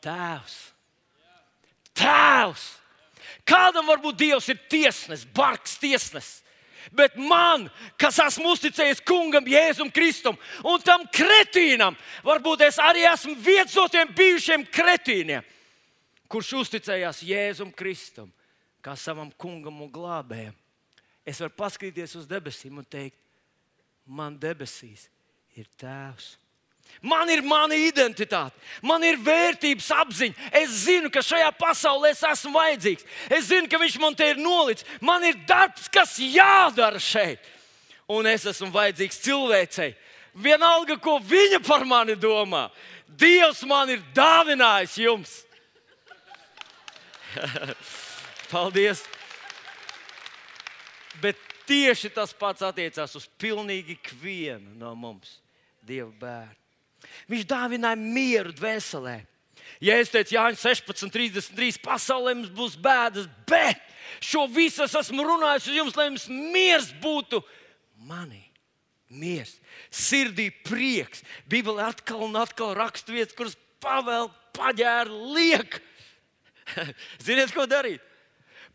Tēvs, 0.00 0.58
Tēvs! 1.98 2.68
Kādam 3.46 3.88
varbūt 3.90 4.18
Dievs 4.20 4.46
ir 4.52 4.60
tiesnesis, 4.70 5.26
bargs 5.34 5.74
tiesnesis. 5.80 6.38
Bet 6.96 7.16
man, 7.18 7.66
kas 8.00 8.16
esmu 8.22 8.54
uzticējies 8.54 9.02
kungam, 9.06 9.46
Jēzum 9.46 9.90
Kristum 9.94 10.38
un 10.66 10.80
tam 10.82 11.04
kretīnam, 11.12 11.98
varbūt 12.26 12.64
es 12.66 12.78
arī 12.82 13.04
esmu 13.10 13.36
viens 13.38 13.74
no 13.76 13.84
tiem 13.92 14.10
bijušiem 14.16 14.64
kretīniem 14.72 15.44
kurš 16.30 16.52
uzticējās 16.62 17.24
Jēzum 17.26 17.72
Kristum 17.74 18.30
kā 18.80 18.94
savam 18.96 19.30
kungam 19.36 19.82
un 19.84 19.90
glābējam, 19.92 20.54
es 21.26 21.40
varu 21.42 21.52
paskatīties 21.58 22.16
uz 22.16 22.28
debesīm 22.28 22.78
un 22.80 22.86
teikt, 22.88 23.18
man 24.06 24.38
debesīs 24.40 25.08
ir 25.58 25.68
tēvs. 25.80 26.36
Man 27.02 27.30
ir 27.30 27.40
mana 27.46 27.76
identitāte, 27.78 28.56
man 28.82 29.04
ir 29.06 29.20
vērtības 29.22 29.90
apziņa. 29.94 30.48
Es 30.58 30.72
zinu, 30.88 31.10
ka 31.12 31.22
šajā 31.22 31.52
pasaulē 31.54 32.10
es 32.10 32.22
esmu 32.26 32.50
vajadzīgs. 32.56 33.06
Es 33.30 33.46
zinu, 33.46 33.68
ka 33.70 33.78
viņš 33.78 33.98
man 34.02 34.16
te 34.18 34.26
ir 34.32 34.40
nolicis. 34.40 34.88
Man 34.98 35.22
ir 35.28 35.38
darbs, 35.46 35.86
kas 35.92 36.16
jādara 36.18 36.98
šeit. 36.98 37.44
Un 38.10 38.26
es 38.26 38.48
esmu 38.50 38.72
vajadzīgs 38.74 39.20
cilvēcei. 39.22 39.94
Vienalga, 40.34 40.96
ko 40.98 41.20
viņa 41.22 41.62
par 41.66 41.86
mani 41.86 42.18
domā, 42.18 42.68
Dievs 43.20 43.62
man 43.66 43.90
ir 43.90 44.02
dāvinājis 44.14 44.98
jums. 45.02 45.32
Paldies! 48.52 49.04
Bet 51.20 51.38
tieši 51.68 52.10
tas 52.14 52.32
pats 52.36 52.64
attiecās 52.66 53.14
uz 53.18 53.26
pilnīgi 53.40 53.98
ikvienu 53.98 54.74
no 54.78 54.94
mums, 54.98 55.38
Dieva 55.86 56.10
bērnu. 56.20 56.56
Viņš 57.30 57.46
dāvināja 57.48 57.98
mieru 58.00 58.52
dvēselē. 58.54 59.20
Ja 59.80 59.96
es 60.00 60.10
teicu, 60.12 60.34
Jānis 60.36 60.60
16, 60.64 61.08
33, 61.12 61.78
pasaulē 61.84 62.34
mums 62.36 62.50
būs 62.52 62.76
bēdas, 62.80 63.28
bet 63.48 63.80
šo 64.20 64.44
visu 64.50 64.84
es 64.84 64.96
esmu 64.98 65.24
runājis 65.24 65.70
uz 65.70 65.78
jums, 65.78 65.96
lai 65.96 66.08
jums 66.10 66.26
miers 66.28 66.90
būtu 67.02 67.40
manī. 68.08 68.42
Miers, 69.10 69.56
sirdī 69.90 70.50
prieks. 70.66 71.24
Bībelē 71.50 71.88
atkal 71.88 72.22
un 72.28 72.36
atkal 72.38 72.76
raksturvietas, 72.78 73.34
kuras 73.34 73.56
pavēl, 73.82 74.28
paģēra, 74.54 75.16
liek. 75.34 75.80
Ziniet, 77.26 77.52
ko 77.54 77.66
darīt? 77.68 78.02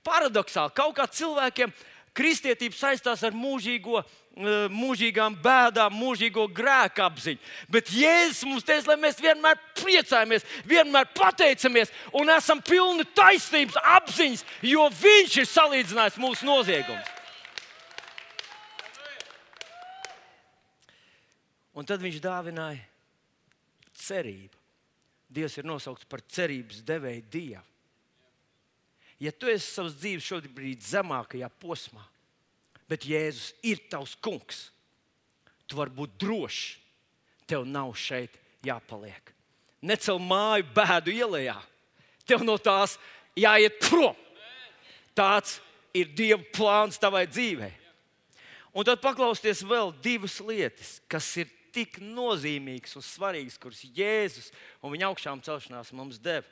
Paradoxāli, 0.06 0.74
kaut 0.78 0.94
kā 0.98 1.08
cilvēkiem 1.10 1.74
kristietība 2.16 2.78
saistās 2.78 3.24
ar 3.28 3.36
mūžīgo, 3.36 4.00
eh, 4.02 4.68
mūžīgām 4.72 5.36
bēdām, 5.44 5.98
mūžīgo 5.98 6.46
grēku 6.56 7.04
apziņu. 7.06 7.42
Bet 7.70 7.92
Jēzus 7.92 8.46
mums 8.48 8.64
teica, 8.64 8.94
lai 8.94 8.98
mēs 9.02 9.20
vienmēr 9.20 9.60
priecājamies, 9.76 10.48
vienmēr 10.70 11.10
pateicamies 11.18 11.92
un 12.14 12.30
esam 12.30 12.62
pilni 12.62 13.06
taisnības 13.18 13.78
apziņas, 13.98 14.46
jo 14.62 14.90
Viņš 15.02 15.38
ir 15.42 15.52
salīdzinājis 15.52 16.22
mūsu 16.22 16.48
noziegumus. 16.48 17.12
Un 21.76 21.84
tad 21.84 22.00
viņš 22.00 22.22
dāvināja 22.24 22.80
cerību. 24.00 24.56
Dievs 25.28 25.58
ir 25.60 25.66
nosaukts 25.68 26.08
par 26.08 26.22
cerības 26.32 26.80
devēju 26.88 27.24
Dievu. 27.34 27.75
Ja 29.22 29.32
tu 29.32 29.48
esi 29.48 29.68
savas 29.72 29.96
dzīves 30.00 30.26
šobrīd 30.28 30.84
zemākajā 30.84 31.48
posmā, 31.62 32.04
bet 32.90 33.08
Jēzus 33.08 33.54
ir 33.64 33.80
tavs 33.92 34.16
kungs, 34.20 34.68
tu 35.66 35.80
vari 35.80 35.96
būt 35.96 36.18
drošs. 36.22 36.82
Tev 37.46 37.62
nav 37.70 37.92
šeit 37.94 38.34
jāpaliek. 38.66 39.30
Necel 39.86 40.18
māju 40.18 40.66
bēdu 40.74 41.14
ielā. 41.14 41.60
Tev 42.26 42.42
no 42.42 42.56
tās 42.58 42.96
jāiet 43.38 43.78
prom. 43.86 44.18
Tāds 45.14 45.60
ir 45.94 46.10
Dieva 46.18 46.42
plāns 46.56 46.98
tavai 47.00 47.28
dzīvei. 47.30 47.70
Un 48.76 48.84
tad 48.84 49.00
paklausieties 49.00 49.62
vēl 49.64 49.94
divas 50.04 50.40
lietas, 50.44 50.98
kas 51.08 51.30
ir 51.40 51.52
tik 51.76 52.02
nozīmīgas 52.02 52.98
un 52.98 53.06
svarīgas, 53.06 53.60
kuras 53.62 53.84
Jēzus 53.96 54.50
un 54.82 54.92
viņa 54.96 55.12
augšām 55.12 55.44
celšanās 55.46 55.94
mums 55.96 56.20
deva. 56.20 56.48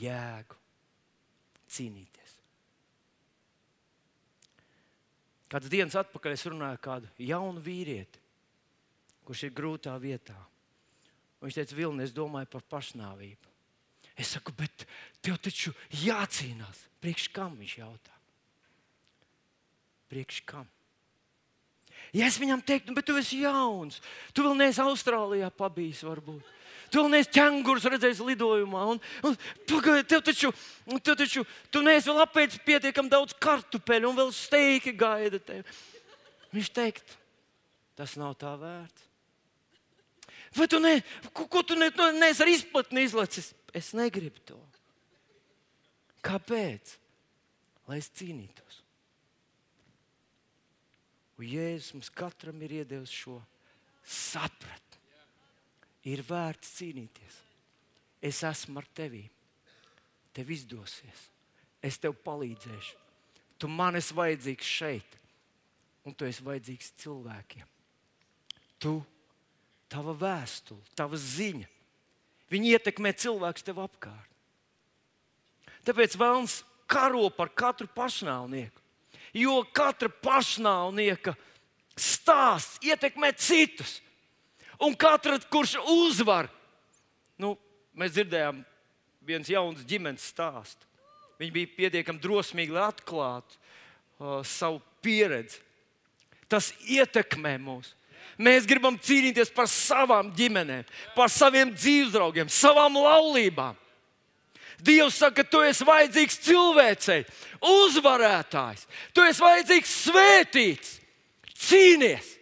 Jēgu 0.00 0.58
cīnīties. 1.72 2.38
Kāds 5.52 5.68
dienas 5.72 5.98
atpakaļ 6.00 6.32
es 6.32 6.46
runāju 6.48 6.78
ar 6.78 6.80
kādu 6.80 7.10
jaunu 7.20 7.60
vīrieti, 7.60 8.20
kurš 9.28 9.46
ir 9.48 9.56
grūtā 9.56 9.94
vietā. 10.00 10.38
Viņš 11.42 11.58
teica, 11.58 11.76
Vilni, 11.76 12.06
es 12.06 12.14
domāju 12.14 12.48
par 12.54 12.64
pašnāvību. 12.72 13.50
Es 14.16 14.32
saku, 14.36 14.54
bet 14.56 14.86
tev 15.24 15.38
taču 15.42 15.72
jācīnās. 16.04 16.86
Priekš 17.02 17.28
kam 17.34 17.56
viņš 17.58 17.74
jautā? 17.80 18.16
Priekš 20.12 20.40
kam? 20.48 20.68
Ja 22.12 22.26
es 22.28 22.36
viņam 22.40 22.60
teiktu, 22.64 22.90
nu, 22.90 22.96
bet 22.98 23.06
tu 23.08 23.16
esi 23.16 23.40
jauns, 23.40 24.00
tu 24.36 24.44
vēl 24.44 24.56
neesi 24.58 24.82
Austrālijā 24.84 25.48
pabijis, 25.56 26.02
varbūt. 26.04 26.44
Neesi 26.92 27.30
ķēngurs 27.32 27.86
redzējis 27.88 28.20
lidojumā. 28.26 28.82
Un, 28.92 29.00
un, 29.28 29.36
pagaid, 29.68 30.08
tev 30.10 30.20
taču, 30.26 30.50
tev 31.00 31.16
taču 31.16 31.44
tu 31.72 31.80
neesi 31.84 32.10
vēl 32.10 32.20
apēdis 32.26 32.60
pietiekami 32.66 33.12
daudz 33.12 33.36
kartupeļu 33.40 34.10
un 34.10 34.18
vēl 34.18 34.32
steiki 34.36 34.92
gaida 34.96 35.40
tevi. 35.40 35.64
Viņš 36.52 36.68
teikt, 36.76 37.16
tas 37.96 38.16
nav 38.20 38.36
tā 38.40 38.52
vērts. 38.60 39.08
Vai 40.52 40.68
tu 40.68 40.82
ne, 40.84 40.98
ko, 41.32 41.46
ko 41.48 41.62
tu 41.64 41.78
ne, 41.80 41.88
nu, 41.96 42.10
neesi 42.20 42.44
ar 42.44 42.52
izplatni 42.52 43.06
izlacis? 43.06 43.54
Es 43.72 43.94
negribu 43.96 44.42
to. 44.44 44.58
Kāpēc? 46.20 46.98
Lai 47.88 48.02
es 48.02 48.12
cīnītos. 48.12 48.82
Un 51.40 51.48
Jēzus 51.48 51.96
mums 51.96 52.12
katram 52.12 52.60
ir 52.62 52.82
iedevis 52.82 53.16
šo 53.16 53.40
sapratni 54.04 54.91
ir 56.08 56.22
vērts 56.26 56.76
cīnīties. 56.78 57.38
Es 58.22 58.42
esmu 58.46 58.80
ar 58.80 58.88
tevi. 58.94 59.22
Tev 60.32 60.50
izdosies. 60.54 61.28
Es 61.82 61.98
tev 62.00 62.14
palīdzēšu. 62.24 62.98
Tu 63.58 63.68
man 63.70 63.98
esi 63.98 64.14
vajadzīgs 64.16 64.66
šeit, 64.66 65.16
un 66.06 66.14
tu 66.14 66.26
esi 66.26 66.42
vajadzīgs 66.42 66.92
cilvēkiem. 67.02 67.66
Tu, 68.82 68.96
tava 69.92 70.14
vēstule, 70.18 70.82
tava 70.98 71.18
ziņa, 71.20 71.68
viņi 72.50 72.72
ietekmē 72.74 73.12
cilvēkus 73.14 73.66
tev 73.66 73.78
apkārt. 73.84 74.30
Tāpēc 75.86 76.16
vēlams 76.18 76.60
karo 76.90 77.28
par 77.34 77.52
katru 77.54 77.88
pašnāvnieku. 77.94 78.78
Jo 79.32 79.62
katra 79.72 80.10
pašnāvnieka 80.22 81.34
stāsts 81.96 82.82
ietekmē 82.84 83.32
citus 83.38 84.00
un 84.82 84.96
katrs, 84.98 85.46
kurš 85.52 85.76
uzvar, 85.86 86.50
nu, 87.40 87.54
mēs 87.98 88.14
dzirdējām 88.16 88.62
viens 89.26 89.50
jauns 89.50 89.84
ģimenes 89.86 90.24
stāstu. 90.32 90.88
Viņi 91.40 91.54
bija 91.54 91.74
pietiekami 91.76 92.22
drosmīgi, 92.22 92.74
lai 92.74 92.86
atklātu 92.90 93.56
uh, 93.56 94.40
savu 94.46 94.80
pieredzi. 95.02 95.60
Tas 96.50 96.70
ietekmē 96.86 97.56
mūs. 97.62 97.94
Mēs 98.42 98.66
gribam 98.68 98.96
cīnīties 99.00 99.50
par 99.54 99.68
savām 99.70 100.30
ģimenēm, 100.36 100.84
par 101.16 101.30
saviem 101.32 101.72
dzīvesdraugiem, 101.74 102.50
savām 102.52 102.96
laulībām. 103.00 103.78
Dievs 104.82 105.18
saka, 105.20 105.42
ka 105.42 105.50
tu 105.50 105.60
esi 105.62 105.86
vajadzīgs 105.86 106.40
cilvēcei, 106.42 107.20
uzvarētājs, 107.62 108.86
tu 109.14 109.22
esi 109.22 109.44
vajadzīgs 109.44 109.92
svētīts, 110.08 110.94
cīnies. 111.68 112.32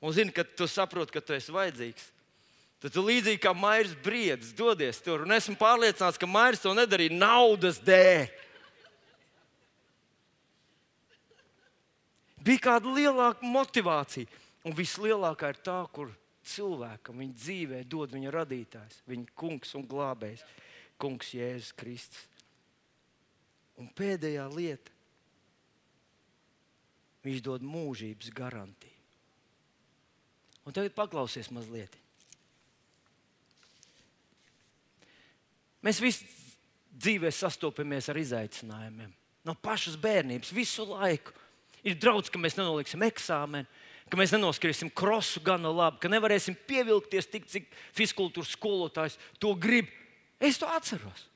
Un 0.00 0.12
zini, 0.12 0.32
kad 0.34 0.48
tu 0.56 0.68
saproti, 0.68 1.14
ka 1.14 1.22
tu 1.24 1.32
esi 1.36 1.54
vajadzīgs, 1.54 2.10
tad 2.82 2.92
tu 2.92 3.04
līdzīgi 3.06 3.40
kā 3.42 3.54
Mairis 3.56 3.94
Briedis 4.04 4.52
dodies 4.56 5.00
tur. 5.02 5.24
Un 5.24 5.32
esmu 5.36 5.56
pārliecināts, 5.60 6.20
ka 6.20 6.28
Mairis 6.28 6.60
to 6.64 6.74
nedarīja 6.76 7.16
naudas 7.16 7.80
dēļ. 7.84 8.28
Bija 12.46 12.62
kāda 12.68 12.92
lielāka 12.94 13.48
motivācija. 13.48 14.28
Un 14.66 14.74
vislielākā 14.74 15.52
ir 15.54 15.58
tā, 15.62 15.78
kur 15.94 16.10
cilvēkam 16.46 17.22
viņa 17.22 17.38
dzīvē 17.38 17.82
dod 17.90 18.14
viņa 18.14 18.32
radītājs, 18.34 19.02
viņa 19.06 19.34
kungs 19.38 19.74
un 19.78 19.86
glābējs, 19.86 20.42
kungs 20.98 21.32
Jēzus 21.34 21.74
Kristus. 21.78 22.26
Un 23.76 23.90
pēdējā 23.94 24.46
lieta, 24.50 24.92
viņš 27.26 27.42
dod 27.44 27.66
mūžības 27.66 28.30
garantiju. 28.34 28.95
Un 30.66 30.74
tagad 30.74 30.96
paklausies 30.96 31.48
mazliet. 31.54 31.94
Mēs 35.86 36.00
visi 36.02 36.26
dzīvē 36.96 37.30
sastopamies 37.30 38.08
ar 38.10 38.18
izaicinājumiem. 38.18 39.12
No 39.46 39.54
pašas 39.54 39.94
bērnības, 40.00 40.50
visu 40.54 40.88
laiku. 40.90 41.34
Ir 41.86 41.94
draudz, 42.02 42.32
ka 42.32 42.40
mēs 42.42 42.56
nenoliksim 42.58 43.04
eksāmenu, 43.06 43.68
ka 44.10 44.18
mēs 44.18 44.32
nenoskriesim 44.34 44.90
krosu 44.90 45.42
gana 45.44 45.70
labi, 45.70 46.00
ka 46.02 46.10
nevarēsim 46.10 46.56
pievilkties 46.66 47.30
tik, 47.30 47.46
cik 47.50 47.70
fiskultūras 47.94 48.56
skolotājs 48.56 49.18
to 49.42 49.52
grib. 49.54 49.86
Es 50.42 50.58
to 50.58 50.66
atceros. 50.66 51.28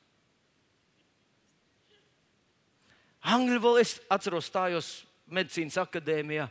Angļu 3.31 3.61
valodā 3.63 3.85
es 3.85 3.95
atceros, 4.11 4.49
stājos 4.51 4.91
medicīnas 5.31 5.79
akadēmijā 5.79 6.49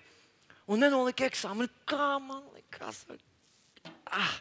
un 0.70 0.84
nenoliku 0.84 1.26
eksāmenu. 1.28 1.72
Kā 1.90 2.18
man 2.22 2.44
likās? 2.54 3.02
Ah, 4.10 4.36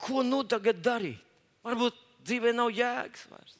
ko 0.00 0.24
nu 0.26 0.42
tagad 0.48 0.82
darīt? 0.84 1.20
Varbūt 1.64 1.96
dzīvē 2.26 2.52
nav 2.56 2.72
jēgas 2.74 3.24
vairs. 3.30 3.56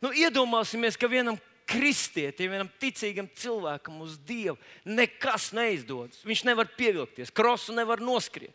Nu, 0.00 0.12
iedomāsimies, 0.14 0.96
ka 0.96 1.10
vienam 1.10 1.36
kristietim, 1.68 2.52
vienam 2.54 2.70
ticīgam 2.80 3.28
cilvēkam 3.36 3.98
uz 4.04 4.16
Dievu 4.24 4.56
nekas 4.86 5.50
neizdodas. 5.56 6.22
Viņš 6.24 6.44
nevar 6.48 6.70
pievilkties, 6.78 7.34
krosu 7.34 7.74
nevar 7.76 8.00
noskriet. 8.00 8.54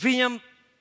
Viņam 0.00 0.38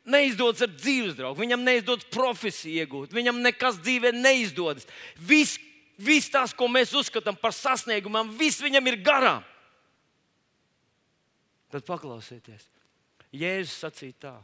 neizdodas 0.10 0.64
ar 0.66 0.72
dzīves 0.74 1.18
draugu, 1.18 1.42
viņam 1.42 1.66
neizdodas 1.66 2.08
profesiju 2.14 2.84
iegūt, 2.84 3.16
viņam 3.16 3.42
nekas 3.44 3.80
dzīvē 3.82 4.14
neizdodas. 4.16 4.88
Viss, 5.18 5.58
vis 6.00 6.30
tās, 6.32 6.54
ko 6.56 6.68
mēs 6.72 6.94
uzskatām 6.96 7.38
par 7.40 7.54
sasniegumiem, 7.56 8.32
viss 8.40 8.64
viņam 8.64 8.88
ir 8.92 9.00
garām. 9.04 9.46
Tad 11.70 11.86
paklausieties, 11.86 12.66
Jēzus 13.30 13.76
sacīja 13.84 14.16
tā, 14.24 14.36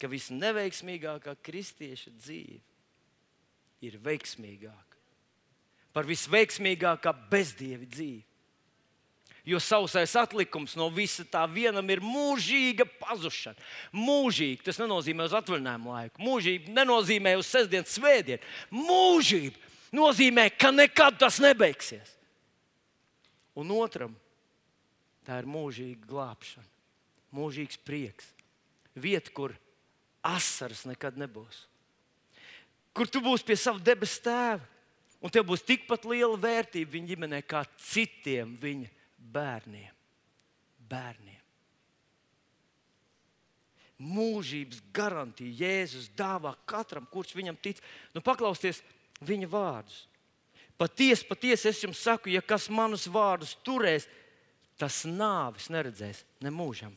ka 0.00 0.08
visneveiksmīgākā 0.10 1.32
kristieša 1.44 2.12
dzīve 2.18 2.60
ir 3.88 3.96
veiksmīgāka 4.04 4.90
par 5.94 6.06
visveiksmīgākā 6.08 7.12
bezdievi 7.30 7.88
dzīvi. 7.90 8.29
Jo 9.48 9.60
sausais 9.62 10.12
atlikums 10.20 10.74
no 10.76 10.90
visa 10.92 11.24
tā 11.24 11.46
vienam 11.48 11.86
ir 11.90 12.02
mūžīga 12.04 12.84
pazušana. 13.00 13.56
Mūžīgi 13.96 14.60
tas 14.66 14.80
nenozīmē 14.82 15.26
uz 15.30 15.36
atvaļinājumu 15.38 15.94
laiku. 15.94 16.24
Mūžīgi 16.24 16.74
nenozīmē 16.76 17.34
uz 17.40 17.48
sestdienas 17.48 17.94
svētdienu. 17.96 18.44
Mūžība 18.74 19.56
nozīmē, 19.96 20.50
ka 20.52 20.72
nekad 20.74 21.18
tas 21.22 21.40
nebeigsies. 21.42 22.16
Un 23.56 23.72
otram 23.74 24.12
tā 25.26 25.40
ir 25.40 25.48
mūžīga 25.50 26.06
glābšana, 26.08 26.68
mūžīgs 27.34 27.80
prieks. 27.84 28.28
Vieta, 28.94 29.32
kur 29.32 29.54
asaras 30.26 30.84
nekad 30.88 31.18
nebūs. 31.20 31.64
Kur 32.92 33.08
tu 33.08 33.22
būsi 33.24 33.46
pie 33.46 33.56
sava 33.56 33.80
debesu 33.82 34.20
tēva, 34.24 34.64
un 35.20 35.32
tev 35.32 35.46
būs 35.48 35.62
tikpat 35.64 36.06
liela 36.10 36.36
vērtība 36.40 36.96
viņa 36.96 37.12
ģimenē 37.12 37.42
kā 37.46 37.62
citiem 37.90 38.56
viņa 38.60 38.99
bērniem. 39.20 39.94
bērniem. 40.90 41.38
Mūžības 44.00 44.80
garantija 44.96 45.66
Jēzus 45.66 46.08
dāvā 46.16 46.54
katram, 46.66 47.04
kurš 47.12 47.34
viņam 47.36 47.58
tic. 47.60 47.82
Nu, 48.14 48.22
paklausieties 48.24 48.80
viņa 49.20 49.48
vārdus. 49.52 50.06
Patiesi, 50.80 51.26
patiesi 51.28 51.68
es 51.68 51.82
jums 51.84 52.00
saku, 52.00 52.32
ja 52.32 52.40
kas 52.40 52.70
manus 52.72 53.04
vārdus 53.12 53.52
turēs, 53.66 54.08
tas 54.80 55.02
nāvis 55.04 55.68
neredzēs 55.68 56.24
nemūžam. 56.40 56.94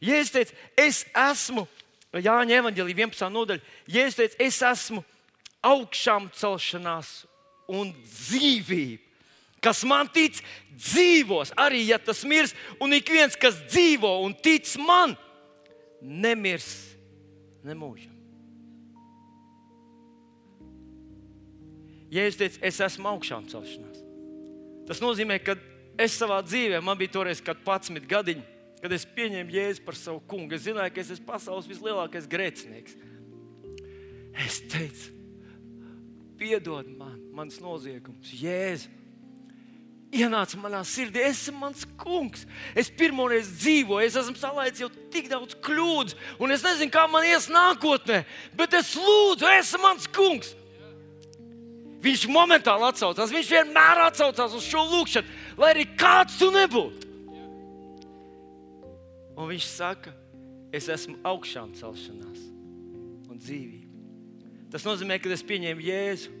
Jēzus 0.00 0.32
teica, 0.32 0.56
es 0.80 1.04
esmu 1.12 1.66
Jāņa 2.16 2.62
evanģēlī 2.62 2.94
11. 2.96 3.28
nodaļa. 3.28 3.60
Jēzus 3.92 4.16
teica, 4.16 4.38
es 4.40 4.62
esmu 4.64 5.02
augšām 5.68 6.30
celšanās 6.32 7.26
un 7.68 7.92
dzīvība. 8.00 9.04
Kas 9.64 9.82
man 9.88 10.10
tic, 10.14 10.38
dzīvos, 10.78 11.52
arī 11.58 11.82
ja 11.88 11.98
tas 11.98 12.22
mirs, 12.28 12.54
un 12.80 12.94
ik 12.94 13.10
viens, 13.10 13.34
kas 13.38 13.58
dzīvo 13.66 14.12
un 14.22 14.36
tic 14.38 14.68
man, 14.82 15.16
nemirs 16.00 16.68
nemūžam. 17.66 18.14
Jēzus 22.08 22.38
teica, 22.40 22.60
es 22.64 22.78
esmu 22.86 23.10
augšām 23.10 23.48
celšanās. 23.50 23.98
Tas 24.88 25.02
nozīmē, 25.04 25.36
ka 25.44 25.58
es 26.00 26.14
savā 26.16 26.38
dzīvē, 26.46 26.80
man 26.80 26.96
bija 26.96 27.18
toreiz 27.18 27.42
11 27.44 28.06
gadiņi, 28.08 28.44
kad 28.80 28.94
es 28.94 29.04
pieņēmu 29.16 29.52
Jēzu 29.52 29.84
par 29.84 29.98
savu 29.98 30.22
kungu. 30.30 30.56
Es 30.56 30.64
zināju, 30.64 30.94
ka 30.94 31.02
es 31.02 31.12
esmu 31.18 31.28
pasaules 31.28 31.68
vislielākais 31.68 32.30
grēcinieks. 32.30 32.96
Es 34.38 34.60
teicu, 34.70 35.10
piedod 36.40 36.88
man, 36.96 37.18
mans 37.34 37.58
noziegums, 37.60 38.32
Jēzu. 38.38 38.94
Ienāca 40.08 40.56
manā 40.56 40.80
sirdī, 40.88 41.20
es 41.20 41.42
esmu 41.42 41.58
mans 41.66 41.84
kungs. 42.00 42.46
Es 42.72 42.88
pirmoreiz 42.88 43.50
dzīvoju, 43.60 44.06
es 44.06 44.16
esmu 44.16 44.40
salaicis 44.40 44.86
jau 44.86 44.88
tik 45.12 45.28
daudz 45.28 45.58
kļūdu, 45.64 46.16
un 46.40 46.54
es 46.54 46.64
nezinu, 46.64 46.92
kā 46.94 47.04
man 47.12 47.26
ies 47.28 47.50
nākotnē, 47.52 48.22
bet 48.56 48.76
es 48.78 48.94
lūdzu, 48.96 49.44
es 49.52 49.68
esmu 49.68 49.82
mans 49.84 50.08
kungs. 50.16 50.54
Viņš 52.00 52.24
momentāli 52.30 52.88
atsaucās, 52.88 53.34
viņš 53.34 53.52
vienmēr 53.52 54.04
atsaucās 54.06 54.54
uz 54.56 54.64
šo 54.64 54.86
lūgšanu, 54.86 55.36
lai 55.60 55.74
arī 55.74 55.84
kāds 55.98 56.38
tu 56.40 56.48
nebūtu. 56.54 57.08
Un 59.38 59.50
viņš 59.50 59.68
saka, 59.68 60.14
es 60.74 60.88
esmu 60.92 61.18
augšām 61.26 61.74
celšanās 61.76 62.48
un 63.28 63.36
dzīvība. 63.36 63.88
Tas 64.72 64.84
nozīmē, 64.88 65.18
ka 65.20 65.30
es 65.32 65.44
pieņēmu 65.48 65.84
Jēzu, 65.84 66.32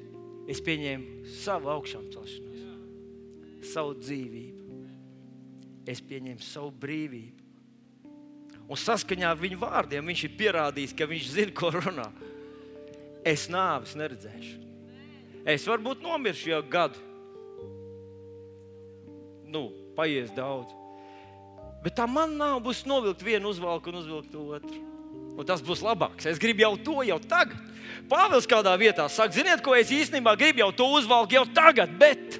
es 0.48 0.60
pieņēmu 0.64 1.34
savu 1.42 1.72
augšām 1.74 2.08
celšanos, 2.14 2.47
savu 3.68 3.96
dzīvību, 3.98 4.78
es 5.88 6.00
pieņēmu 6.04 6.44
savu 6.44 6.72
brīvību. 6.82 7.44
Un 8.68 8.76
saskaņā 8.76 9.30
ar 9.32 9.38
viņu 9.40 9.60
vārdiem 9.62 10.10
viņš 10.10 10.24
ir 10.26 10.34
pierādījis, 10.36 10.96
ka 10.96 11.08
viņš 11.08 11.28
zina, 11.32 11.54
ko 11.56 11.70
runā. 11.72 12.08
Es 13.24 13.46
nāvis 13.48 13.94
neredzēšu. 13.96 14.58
Es 15.48 15.64
varbūt 15.68 16.02
nomiršu 16.04 16.52
jau 16.52 16.60
gadu. 16.68 17.00
Nu, 19.48 19.70
paies 19.96 20.28
daudz. 20.36 20.74
Bet 21.80 21.96
tā 21.96 22.04
man 22.10 22.34
nav 22.36 22.58
būs 22.64 22.82
novilkt 22.88 23.22
vienu 23.24 23.48
uzvalku 23.54 23.88
un 23.88 24.00
uzvilkt 24.02 24.34
otru. 24.36 24.82
Un 25.38 25.46
tas 25.46 25.62
būs 25.64 25.80
labāks. 25.86 26.26
Es 26.28 26.40
gribu 26.42 26.66
jau 26.66 26.74
to 26.82 27.04
jau 27.06 27.16
tagad. 27.22 27.56
Pāvils 28.10 28.48
kādā 28.48 28.74
vietā 28.80 29.06
saka, 29.08 29.32
ziniet, 29.32 29.62
ko 29.64 29.72
es 29.76 29.92
īstenībā 29.94 30.34
gribu 30.36 30.60
jau 30.64 30.72
to 30.76 30.88
uzvalkt 30.98 31.32
jau 31.32 31.44
tagad, 31.56 31.92
bet 32.00 32.36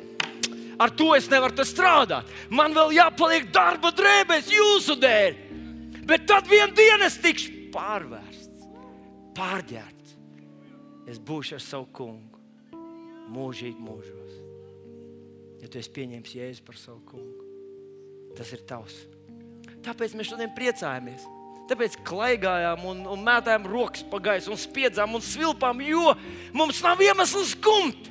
ar 0.79 0.95
to 0.95 1.13
es 1.17 1.29
nevaru 1.31 1.67
strādāt. 1.67 2.29
Man 2.51 2.75
vēl 2.77 2.97
jāpaliek 2.99 3.51
darba 3.55 3.93
drēbēs 3.93 4.51
jūsu 4.55 4.99
dēļ. 5.03 5.45
Bet 6.09 6.25
tad 6.29 6.49
vienā 6.49 6.73
dienā 6.73 7.11
es 7.11 7.19
tikšu 7.21 7.69
pārvērsts, 7.75 8.69
pārģērbts. 9.37 10.15
Es 11.09 11.21
būšu 11.21 11.57
ar 11.57 11.65
savu 11.65 11.89
kungu 11.93 12.39
mūžīgi 13.33 13.81
mūžos. 13.81 14.37
Ja 15.59 15.69
tu 15.69 15.81
esi 15.81 15.93
pieņēmis 15.93 16.37
jēzu 16.39 16.65
par 16.65 16.79
savu 16.79 17.01
kungu, 17.09 17.47
tas 18.39 18.53
ir 18.55 18.63
tavs. 18.69 19.03
Tāpēc 19.85 20.15
mēs 20.17 20.31
šodien 20.31 20.53
priecājamies. 20.57 21.27
Tāpēc 21.69 21.99
klaigājām 22.09 22.85
un, 22.89 23.03
un 23.13 23.25
mētājām 23.25 23.67
rokas 23.69 24.05
pa 24.09 24.21
gaisu, 24.25 24.55
un 24.55 24.61
spiedzām 24.61 25.17
un 25.19 25.25
svilpām, 25.25 25.83
jo 25.85 26.15
mums 26.57 26.81
nav 26.85 27.03
iemesls 27.05 27.53
skumt. 27.53 28.09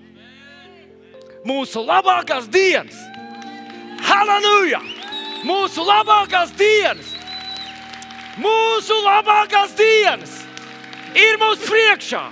Mūsu 1.48 1.80
labākās 1.86 2.48
dienas, 2.52 2.98
halleluja! 4.04 4.82
Mūsu 5.48 5.86
labākās 5.86 6.50
dienas, 6.58 7.14
mūsu 8.42 8.98
labākās 9.06 9.76
dienas 9.78 10.34
ir 11.16 11.40
mūsu 11.40 11.70
priekšā. 11.70 12.24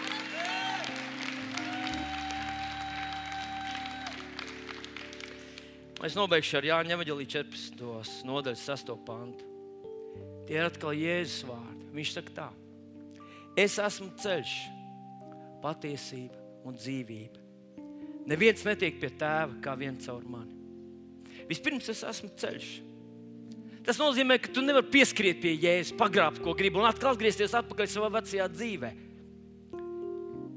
Es 6.03 6.17
nobeigšu 6.17 6.59
ar 6.59 6.67
Jāņa 6.71 6.97
Evanģelī 6.97 7.29
14. 7.37 8.27
nodaļas 8.27 8.65
6. 8.67 8.91
pantu. 9.07 9.47
Tie 10.49 10.59
ir 10.59 10.67
atkal 10.67 10.91
Jēzus 10.97 11.47
vārdi. 11.47 11.87
Viņš 11.95 12.13
saka 12.17 12.35
tā: 12.41 12.51
Es 13.55 13.79
esmu 13.79 14.11
ceļš, 14.19 14.59
patiesība 15.63 16.43
un 16.67 16.75
dzīvība. 16.75 17.44
Neviens 18.29 18.65
netiek 18.65 18.97
pie 19.01 19.11
tēva 19.13 19.59
kā 19.63 19.75
viens 19.77 20.05
caur 20.07 20.23
mani. 20.29 20.53
Vispirms 21.49 21.89
es 21.93 22.01
esmu 22.07 22.31
ceļš. 22.41 22.69
Tas 23.85 23.99
nozīmē, 24.01 24.39
ka 24.41 24.49
tu 24.49 24.63
nevari 24.65 24.89
pieskriet 24.95 25.37
pie 25.43 25.53
jēzus, 25.53 25.93
pagrābt, 25.99 26.41
ko 26.41 26.55
gribi, 26.57 26.79
un 26.81 26.87
atkal 26.89 27.11
atgriezties 27.13 27.53
atpakaļ 27.53 27.89
savā 27.91 28.09
vecajā 28.17 28.47
dzīvē. 28.49 28.91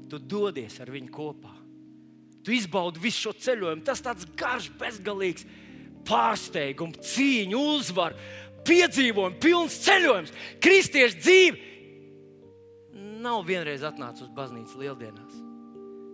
Tu 0.09 0.21
dodies 0.25 0.79
ar 0.81 0.89
viņu 0.89 1.11
kopā. 1.13 1.53
Tu 2.41 2.55
izbaudi 2.57 3.03
visu 3.03 3.27
šo 3.27 3.35
ceļojumu. 3.37 3.85
Tas 3.85 4.01
tāds 4.01 4.25
garš, 4.39 4.71
bezgalīgs 4.81 5.45
pārsteigums, 6.09 6.97
cīņa, 7.11 7.59
uzvara, 7.77 8.17
piedzīvojums, 8.65 9.37
pilns 9.43 9.77
ceļojums. 9.85 10.33
Kristiešu 10.63 11.21
dzīve 11.21 11.67
nav 13.19 13.43
vienreiz 13.47 13.83
atnācis 13.85 14.25
uz 14.25 14.31
baznīcas 14.35 14.77
lieldienās, 14.79 15.35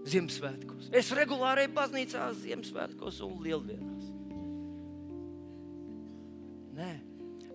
Ziemassvētkos. 0.05 0.91
Es 0.93 1.09
regulāri 1.17 1.65
eju 1.65 1.73
baznīcā 1.75 2.27
Ziemassvētkos 2.37 3.21
un 3.25 3.39
lieldienās. 3.41 4.11
Nē, 6.75 6.91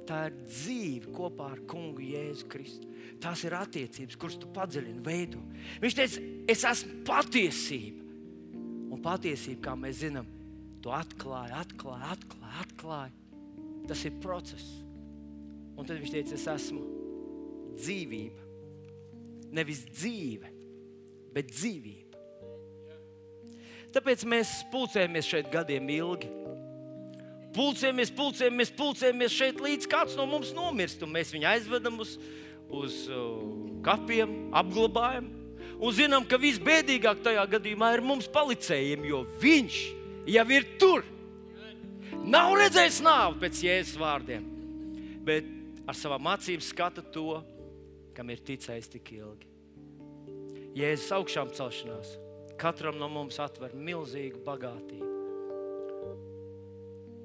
tā 0.09 0.25
ir 0.31 0.37
dzīve 0.49 1.13
kopā 1.15 1.53
ar 1.55 1.63
Kungu 1.71 2.03
Jēzu 2.03 2.49
Kristu. 2.51 2.91
Tās 3.21 3.45
ir 3.45 3.55
attiecības, 3.55 4.19
kuras 4.19 4.39
tu 4.41 4.51
padziļini, 4.57 5.03
veido. 5.05 5.43
Viņš 5.83 5.97
teica, 5.99 6.27
es 6.51 6.67
esmu 6.73 7.01
patiesība. 7.07 8.07
Un 8.91 9.03
patiesība, 9.05 9.63
kā 9.69 9.77
mēs 9.79 10.01
zinām, 10.03 10.29
to 10.83 10.95
atklāja, 10.97 11.61
atklāja, 11.63 12.15
atklāja. 12.17 12.65
atklāja. 12.65 13.13
Tas 13.91 14.05
ir 14.09 14.19
process. 14.23 14.81
Un 15.77 15.87
tad 15.87 16.01
viņš 16.01 16.15
teica, 16.15 16.37
es 16.37 16.47
esmu 16.51 16.83
dzīvība. 17.79 18.49
Nevis 19.57 19.85
dzīve, 19.91 20.51
bet 21.35 21.51
dzīvība. 21.53 22.10
Tāpēc 23.91 24.23
mēs 24.29 24.61
pulcējamies 24.71 25.27
šeit 25.27 25.49
gadiem 25.51 25.89
ilgi 25.91 26.31
pulcējamies, 27.57 28.13
pulcējamies, 28.15 28.73
pulcējamies 28.79 29.35
šeit, 29.35 29.61
līdz 29.63 29.89
kāds 29.91 30.17
no 30.19 30.27
mums 30.31 30.53
nomirst. 30.57 31.03
Mēs 31.07 31.33
viņu 31.35 31.49
aizvedam 31.51 31.99
uz, 32.03 32.17
uz 32.69 33.03
uh, 33.11 33.41
kapiem, 33.87 34.51
apglabājam. 34.57 35.31
Un 35.81 35.95
zinām, 35.97 36.27
ka 36.29 36.39
visbēdīgāk 36.41 37.23
tajā 37.25 37.47
gadījumā 37.55 37.95
ir 37.97 38.05
mums 38.05 38.29
palicējiem, 38.31 39.07
jo 39.09 39.23
viņš 39.41 39.79
jau 40.29 40.47
ir 40.53 40.69
tur. 40.81 41.07
Nav 42.21 42.53
redzējis 42.59 43.01
nāvi 43.05 43.41
pēc 43.41 43.63
jēzus 43.65 43.97
vārdiem, 44.01 44.45
bet 45.25 45.47
ar 45.89 45.97
savām 45.97 46.29
acīm 46.35 46.61
skata 46.63 47.03
to, 47.15 47.41
kam 48.15 48.29
ir 48.29 48.43
ticējis 48.45 48.93
tik 48.93 49.15
ilgi. 49.17 49.49
Jēzus 50.77 51.15
augšām 51.17 51.49
celšanās 51.57 52.13
katram 52.61 52.99
no 53.01 53.09
mums 53.09 53.39
atver 53.41 53.73
milzīgu 53.75 54.43
bagātību. 54.45 55.09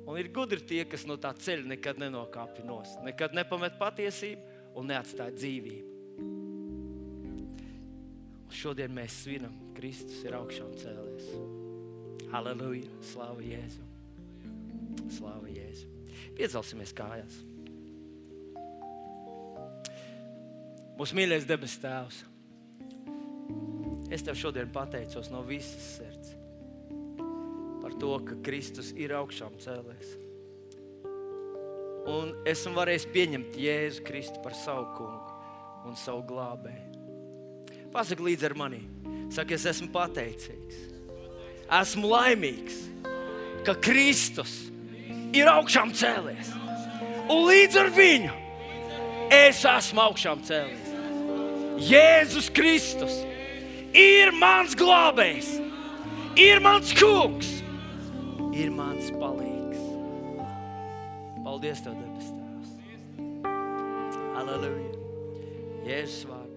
Un 0.05 0.19
ir 0.21 0.29
gudri 0.29 0.61
tie, 0.61 0.83
kas 0.85 1.03
no 1.09 1.17
tā 1.17 1.31
ceļa 1.33 1.71
nekad 1.73 1.99
nenokāpj 1.99 2.63
nost, 2.67 3.01
nekad 3.03 3.33
nepamet 3.35 3.79
patiesību 3.79 4.77
un 4.77 4.91
neatstāja 4.91 5.33
dzīvību. 5.33 5.93
Un 8.45 8.53
šodien 8.53 8.93
mēs 8.93 9.17
svinam, 9.23 9.55
Kristus 9.75 10.21
ir 10.27 10.37
augšām 10.37 10.75
cēlies. 10.77 11.31
Halleluja! 12.31 12.91
Slāva 13.09 13.41
Jēzu! 13.43 13.83
Slāva 15.17 15.49
Jēzu! 15.49 15.89
Piecelsimies 16.37 16.93
kājās! 16.95 17.41
Mūsu 20.95 21.17
mīļais 21.17 21.49
debes 21.49 21.75
Tēvs! 21.81 22.23
Es 24.13 24.25
tev 24.25 24.37
šodien 24.37 24.69
pateicos 24.73 25.31
no 25.33 25.41
visas 25.45 25.95
sirds 25.97 26.35
par 27.85 27.93
to, 28.01 28.15
ka 28.25 28.33
Kristus 28.41 28.87
ir 28.97 29.11
augšām 29.13 29.59
cēlēs. 29.61 30.15
Un 32.09 32.31
esmu 32.49 32.73
varējis 32.79 33.05
pieņemt 33.13 33.59
Jēzu 33.61 34.01
Kristu 34.07 34.41
par 34.41 34.55
savu 34.57 34.87
kungu 34.97 35.35
un 35.85 35.97
savu 36.01 36.23
glābēju. 36.25 37.83
Pasaki 37.93 38.25
līdzi 38.25 38.47
ar 38.49 38.55
mani, 38.57 38.81
saka, 39.29 39.53
es 39.53 39.67
esmu 39.69 39.91
pateicīgs. 39.93 40.81
Esmu 41.77 42.09
laimīgs, 42.09 42.81
ka 43.69 43.77
Kristus 43.77 44.55
ir 45.37 45.45
augšām 45.53 45.93
cēlies. 45.93 46.49
Un 47.29 47.45
līdz 47.45 47.79
ar 47.83 47.93
viņu 47.93 48.33
es 49.45 49.61
esmu 49.61 50.07
augšām 50.07 50.41
cēlies. 50.49 50.89
Jēzus 51.85 52.49
Kristus 52.49 53.21
ir 53.95 54.33
mans 54.35 54.75
glābējs, 54.77 55.55
ir 56.39 56.59
mans 56.63 56.91
kungs 56.99 57.55
ir 58.55 58.71
mans 58.71 59.11
palīgs. 59.19 59.83
Paldies, 61.45 61.83
Tev, 61.83 61.95
debes 61.99 62.31
Tēvs! 62.31 62.71
Halleluja! 64.35 64.91
Jēzus 65.85 66.25
vārdā! 66.29 66.54